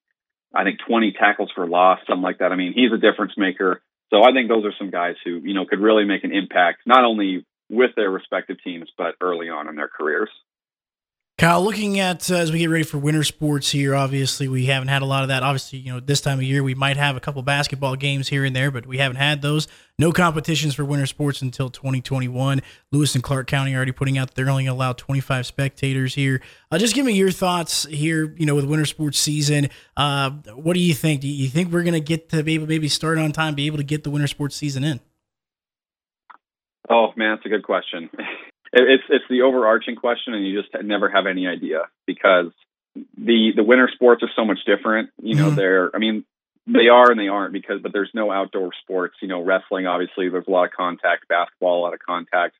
I 0.54 0.64
think 0.64 0.80
20 0.86 1.12
tackles 1.12 1.50
for 1.54 1.66
loss, 1.66 2.00
something 2.08 2.22
like 2.22 2.38
that. 2.38 2.52
I 2.52 2.56
mean, 2.56 2.72
he's 2.74 2.92
a 2.92 2.98
difference 2.98 3.34
maker. 3.36 3.82
So 4.10 4.22
I 4.22 4.32
think 4.32 4.48
those 4.48 4.64
are 4.64 4.74
some 4.78 4.90
guys 4.90 5.14
who, 5.24 5.40
you 5.44 5.54
know, 5.54 5.64
could 5.64 5.78
really 5.78 6.04
make 6.04 6.24
an 6.24 6.32
impact, 6.32 6.80
not 6.86 7.04
only 7.04 7.46
with 7.68 7.92
their 7.94 8.10
respective 8.10 8.56
teams, 8.62 8.90
but 8.98 9.14
early 9.20 9.48
on 9.48 9.68
in 9.68 9.76
their 9.76 9.88
careers. 9.88 10.30
Kyle, 11.40 11.64
looking 11.64 11.98
at 11.98 12.30
uh, 12.30 12.34
as 12.34 12.52
we 12.52 12.58
get 12.58 12.68
ready 12.68 12.84
for 12.84 12.98
winter 12.98 13.24
sports 13.24 13.70
here, 13.70 13.94
obviously 13.94 14.46
we 14.46 14.66
haven't 14.66 14.88
had 14.88 15.00
a 15.00 15.06
lot 15.06 15.22
of 15.22 15.30
that. 15.30 15.42
Obviously, 15.42 15.78
you 15.78 15.90
know, 15.90 15.98
this 15.98 16.20
time 16.20 16.36
of 16.36 16.42
year 16.42 16.62
we 16.62 16.74
might 16.74 16.98
have 16.98 17.16
a 17.16 17.20
couple 17.20 17.40
basketball 17.40 17.96
games 17.96 18.28
here 18.28 18.44
and 18.44 18.54
there, 18.54 18.70
but 18.70 18.84
we 18.84 18.98
haven't 18.98 19.16
had 19.16 19.40
those. 19.40 19.66
No 19.98 20.12
competitions 20.12 20.74
for 20.74 20.84
winter 20.84 21.06
sports 21.06 21.40
until 21.40 21.70
2021. 21.70 22.60
Lewis 22.92 23.14
and 23.14 23.24
Clark 23.24 23.46
County 23.46 23.74
already 23.74 23.90
putting 23.90 24.18
out 24.18 24.34
they're 24.34 24.50
only 24.50 24.66
allowed 24.66 24.98
25 24.98 25.46
spectators 25.46 26.14
here. 26.14 26.42
Uh, 26.70 26.76
just 26.76 26.94
give 26.94 27.06
me 27.06 27.14
your 27.14 27.30
thoughts 27.30 27.84
here. 27.86 28.34
You 28.36 28.44
know, 28.44 28.54
with 28.54 28.66
winter 28.66 28.84
sports 28.84 29.18
season, 29.18 29.70
uh, 29.96 30.32
what 30.54 30.74
do 30.74 30.80
you 30.80 30.92
think? 30.92 31.22
Do 31.22 31.28
you 31.28 31.48
think 31.48 31.72
we're 31.72 31.84
going 31.84 31.94
to 31.94 32.00
get 32.00 32.28
to 32.28 32.42
be 32.42 32.52
able 32.52 32.66
maybe 32.66 32.88
start 32.88 33.16
on 33.16 33.32
time, 33.32 33.54
be 33.54 33.64
able 33.64 33.78
to 33.78 33.82
get 33.82 34.04
the 34.04 34.10
winter 34.10 34.28
sports 34.28 34.56
season 34.56 34.84
in? 34.84 35.00
Oh 36.90 37.14
man, 37.16 37.36
that's 37.36 37.46
a 37.46 37.48
good 37.48 37.62
question. 37.62 38.10
it's 38.72 39.04
it's 39.08 39.24
the 39.28 39.42
overarching 39.42 39.96
question, 39.96 40.34
and 40.34 40.46
you 40.46 40.60
just 40.60 40.74
never 40.84 41.10
have 41.10 41.26
any 41.26 41.46
idea 41.46 41.82
because 42.06 42.52
the 43.16 43.52
the 43.54 43.64
winter 43.64 43.90
sports 43.92 44.22
are 44.22 44.30
so 44.36 44.44
much 44.44 44.58
different. 44.66 45.10
You 45.22 45.36
know, 45.36 45.46
mm-hmm. 45.46 45.56
they're 45.56 45.94
I 45.94 45.98
mean 45.98 46.24
they 46.66 46.88
are 46.88 47.10
and 47.10 47.18
they 47.18 47.28
aren't 47.28 47.52
because 47.52 47.80
but 47.82 47.92
there's 47.92 48.10
no 48.14 48.30
outdoor 48.30 48.70
sports. 48.82 49.16
You 49.20 49.28
know, 49.28 49.42
wrestling 49.42 49.86
obviously 49.86 50.28
there's 50.28 50.46
a 50.46 50.50
lot 50.50 50.64
of 50.64 50.72
contact, 50.72 51.28
basketball 51.28 51.80
a 51.80 51.82
lot 51.82 51.94
of 51.94 52.00
contact. 52.00 52.54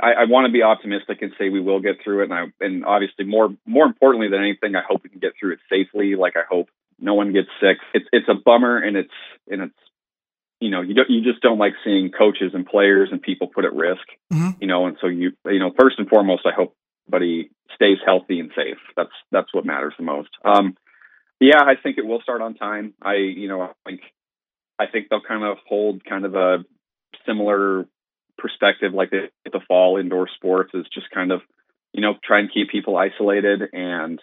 I, 0.00 0.12
I 0.12 0.24
want 0.24 0.46
to 0.46 0.52
be 0.52 0.62
optimistic 0.62 1.20
and 1.20 1.32
say 1.38 1.50
we 1.50 1.60
will 1.60 1.80
get 1.80 2.02
through 2.02 2.22
it, 2.22 2.30
and 2.30 2.34
I 2.34 2.64
and 2.64 2.84
obviously 2.84 3.24
more 3.24 3.50
more 3.66 3.86
importantly 3.86 4.28
than 4.28 4.40
anything, 4.40 4.76
I 4.76 4.82
hope 4.86 5.02
we 5.02 5.10
can 5.10 5.20
get 5.20 5.32
through 5.38 5.54
it 5.54 5.58
safely. 5.68 6.14
Like 6.14 6.36
I 6.36 6.42
hope 6.48 6.68
no 6.98 7.14
one 7.14 7.32
gets 7.32 7.48
sick. 7.60 7.78
It's 7.94 8.06
it's 8.12 8.28
a 8.28 8.34
bummer 8.34 8.78
and 8.78 8.96
it's 8.96 9.14
and 9.50 9.62
it's 9.62 9.74
you 10.62 10.70
know, 10.70 10.80
you 10.80 10.94
don't, 10.94 11.10
you 11.10 11.22
just 11.22 11.42
don't 11.42 11.58
like 11.58 11.72
seeing 11.84 12.10
coaches 12.10 12.52
and 12.54 12.64
players 12.64 13.08
and 13.10 13.20
people 13.20 13.48
put 13.48 13.64
at 13.64 13.74
risk, 13.74 14.06
mm-hmm. 14.32 14.50
you 14.60 14.68
know, 14.68 14.86
and 14.86 14.96
so 15.00 15.08
you, 15.08 15.32
you 15.44 15.58
know, 15.58 15.72
first 15.78 15.98
and 15.98 16.08
foremost, 16.08 16.42
I 16.46 16.54
hope 16.54 16.76
everybody 17.08 17.50
stays 17.74 17.98
healthy 18.04 18.38
and 18.38 18.52
safe. 18.54 18.78
That's, 18.96 19.10
that's 19.32 19.52
what 19.52 19.66
matters 19.66 19.94
the 19.98 20.04
most. 20.04 20.28
Um, 20.44 20.76
yeah, 21.40 21.60
I 21.60 21.74
think 21.82 21.98
it 21.98 22.06
will 22.06 22.22
start 22.22 22.40
on 22.40 22.54
time. 22.54 22.94
I, 23.02 23.14
you 23.14 23.48
know, 23.48 23.62
I 23.62 23.72
think, 23.84 24.00
I 24.78 24.86
think 24.86 25.08
they'll 25.08 25.20
kind 25.20 25.42
of 25.42 25.58
hold 25.66 26.04
kind 26.04 26.24
of 26.24 26.36
a 26.36 26.58
similar 27.26 27.86
perspective 28.38 28.94
like 28.94 29.10
the, 29.10 29.30
the 29.44 29.60
fall 29.66 29.96
indoor 29.98 30.28
sports 30.36 30.70
is 30.74 30.86
just 30.94 31.10
kind 31.10 31.32
of, 31.32 31.40
you 31.92 32.02
know, 32.02 32.14
try 32.24 32.38
and 32.38 32.52
keep 32.52 32.70
people 32.70 32.96
isolated 32.96 33.62
and, 33.72 34.20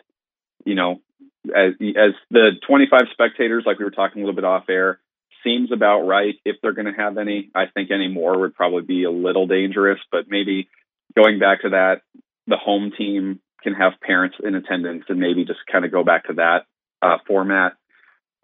you 0.66 0.76
know, 0.76 1.02
as, 1.48 1.74
as 1.82 2.14
the 2.32 2.52
25 2.66 3.02
spectators, 3.12 3.64
like 3.66 3.78
we 3.78 3.86
were 3.86 3.92
talking 3.92 4.22
a 4.22 4.26
little 4.26 4.36
bit 4.36 4.46
off 4.46 4.70
air, 4.70 5.00
seems 5.44 5.72
about 5.72 6.02
right. 6.02 6.36
If 6.46 6.58
they're 6.62 6.74
going 6.74 6.94
to 6.94 7.00
have 7.00 7.18
any, 7.18 7.50
I 7.56 7.66
think 7.74 7.92
any 7.92 8.08
more 8.08 8.40
would 8.40 8.56
probably 8.56 8.84
be 8.84 9.04
a 9.04 9.12
little 9.12 9.48
dangerous, 9.48 10.00
but 10.12 10.26
maybe 10.28 10.70
going 11.16 11.40
back 11.40 11.62
to 11.62 11.70
that, 11.70 12.02
the 12.48 12.58
home 12.58 12.92
team 12.98 13.40
can 13.64 13.74
have 13.74 13.94
parents 14.02 14.38
in 14.44 14.56
attendance 14.56 15.06
and 15.10 15.20
maybe 15.20 15.46
just 15.46 15.60
kind 15.72 15.86
of 15.86 15.92
go 15.92 16.04
back 16.04 16.26
to 16.26 16.34
that 16.34 16.66
uh, 17.02 17.18
format. 17.28 17.74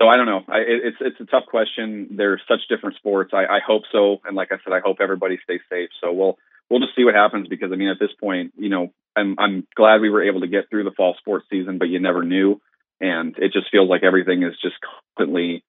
So 0.01 0.07
I 0.07 0.17
don't 0.17 0.25
know. 0.25 0.41
I, 0.49 0.57
it's 0.67 0.97
it's 0.99 1.19
a 1.21 1.25
tough 1.25 1.45
question. 1.49 2.09
They're 2.17 2.41
such 2.49 2.67
different 2.69 2.97
sports. 2.97 3.31
I, 3.33 3.45
I 3.45 3.59
hope 3.65 3.83
so, 3.91 4.17
and 4.25 4.35
like 4.35 4.49
I 4.51 4.57
said, 4.63 4.73
I 4.73 4.81
hope 4.83 4.97
everybody 4.99 5.39
stays 5.43 5.61
safe. 5.69 5.89
So 6.01 6.11
we'll 6.11 6.37
we'll 6.69 6.81
just 6.81 6.95
see 6.95 7.05
what 7.05 7.15
happens 7.15 7.47
because 7.47 7.71
I 7.71 7.77
mean, 7.77 7.87
at 7.87 7.99
this 7.99 8.11
point, 8.19 8.51
you 8.57 8.69
know, 8.69 8.91
I'm 9.15 9.35
I'm 9.39 9.67
glad 9.73 10.01
we 10.01 10.09
were 10.09 10.23
able 10.23 10.41
to 10.41 10.47
get 10.47 10.69
through 10.69 10.83
the 10.83 10.91
fall 10.91 11.15
sports 11.17 11.45
season, 11.49 11.77
but 11.77 11.87
you 11.87 11.99
never 11.99 12.23
knew, 12.23 12.59
and 12.99 13.37
it 13.37 13.53
just 13.53 13.71
feels 13.71 13.89
like 13.89 14.03
everything 14.03 14.43
is 14.43 14.55
just 14.61 14.75
constantly 15.15 15.63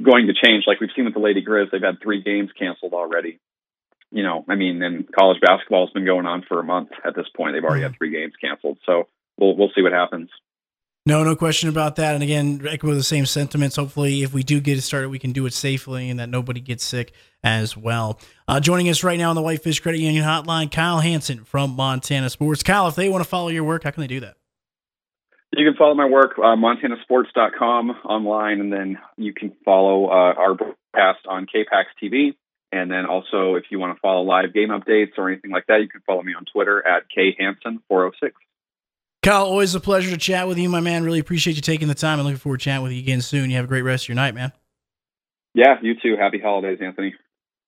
going 0.00 0.26
to 0.26 0.34
change. 0.34 0.64
Like 0.66 0.80
we've 0.80 0.90
seen 0.94 1.04
with 1.04 1.14
the 1.14 1.20
Lady 1.20 1.44
Grizz, 1.44 1.70
they've 1.70 1.82
had 1.82 2.00
three 2.02 2.22
games 2.22 2.50
canceled 2.58 2.92
already. 2.92 3.38
You 4.10 4.22
know, 4.22 4.44
I 4.48 4.54
mean, 4.54 4.82
and 4.82 5.10
college 5.12 5.40
basketball 5.40 5.86
has 5.86 5.92
been 5.92 6.04
going 6.04 6.26
on 6.26 6.44
for 6.46 6.60
a 6.60 6.64
month 6.64 6.90
at 7.04 7.16
this 7.16 7.26
point. 7.36 7.54
They've 7.54 7.64
already 7.64 7.82
had 7.82 7.96
three 7.96 8.10
games 8.10 8.32
canceled. 8.40 8.78
So 8.86 9.08
we'll 9.38 9.56
we'll 9.56 9.70
see 9.74 9.82
what 9.82 9.92
happens. 9.92 10.30
No, 11.06 11.22
no 11.22 11.36
question 11.36 11.68
about 11.68 11.96
that. 11.96 12.14
And 12.14 12.22
again, 12.22 12.66
echo 12.66 12.94
the 12.94 13.02
same 13.02 13.26
sentiments. 13.26 13.76
Hopefully, 13.76 14.22
if 14.22 14.32
we 14.32 14.42
do 14.42 14.58
get 14.58 14.78
it 14.78 14.82
started, 14.82 15.10
we 15.10 15.18
can 15.18 15.32
do 15.32 15.44
it 15.44 15.52
safely 15.52 16.08
and 16.08 16.18
that 16.18 16.30
nobody 16.30 16.60
gets 16.60 16.82
sick 16.82 17.12
as 17.42 17.76
well. 17.76 18.18
Uh, 18.48 18.58
joining 18.58 18.88
us 18.88 19.04
right 19.04 19.18
now 19.18 19.28
on 19.28 19.36
the 19.36 19.42
Whitefish 19.42 19.80
Credit 19.80 19.98
Union 19.98 20.24
Hotline, 20.24 20.72
Kyle 20.72 21.00
Hansen 21.00 21.44
from 21.44 21.72
Montana 21.72 22.30
Sports. 22.30 22.62
Kyle, 22.62 22.88
if 22.88 22.94
they 22.94 23.10
want 23.10 23.22
to 23.22 23.28
follow 23.28 23.48
your 23.48 23.64
work, 23.64 23.84
how 23.84 23.90
can 23.90 24.00
they 24.00 24.06
do 24.06 24.20
that? 24.20 24.36
You 25.56 25.64
can 25.64 25.76
follow 25.76 25.94
my 25.94 26.06
work, 26.06 26.32
uh, 26.38 26.56
montanasports.com 26.56 27.90
online, 28.04 28.60
and 28.60 28.72
then 28.72 28.98
you 29.16 29.32
can 29.32 29.52
follow 29.64 30.06
uh, 30.06 30.34
our 30.34 30.54
broadcast 30.54 31.26
on 31.28 31.46
KPAX 31.46 31.84
TV. 32.02 32.34
And 32.72 32.90
then 32.90 33.06
also, 33.06 33.54
if 33.54 33.64
you 33.70 33.78
want 33.78 33.96
to 33.96 34.00
follow 34.00 34.22
live 34.22 34.52
game 34.52 34.70
updates 34.70 35.12
or 35.16 35.30
anything 35.30 35.52
like 35.52 35.66
that, 35.68 35.80
you 35.80 35.88
can 35.88 36.00
follow 36.04 36.22
me 36.22 36.32
on 36.36 36.44
Twitter 36.52 36.84
at 36.84 37.04
khansen406. 37.16 38.32
Kyle, 39.22 39.44
always 39.44 39.74
a 39.74 39.80
pleasure 39.80 40.10
to 40.10 40.16
chat 40.16 40.48
with 40.48 40.58
you, 40.58 40.68
my 40.68 40.80
man. 40.80 41.04
Really 41.04 41.20
appreciate 41.20 41.54
you 41.54 41.62
taking 41.62 41.86
the 41.88 41.94
time 41.94 42.18
and 42.18 42.26
looking 42.26 42.38
forward 42.38 42.58
to 42.58 42.64
chatting 42.64 42.82
with 42.82 42.92
you 42.92 42.98
again 42.98 43.20
soon. 43.20 43.48
You 43.48 43.56
have 43.56 43.66
a 43.66 43.68
great 43.68 43.82
rest 43.82 44.04
of 44.04 44.08
your 44.08 44.16
night, 44.16 44.34
man. 44.34 44.52
Yeah, 45.54 45.76
you 45.82 45.94
too. 45.94 46.16
Happy 46.18 46.40
holidays, 46.40 46.78
Anthony. 46.82 47.14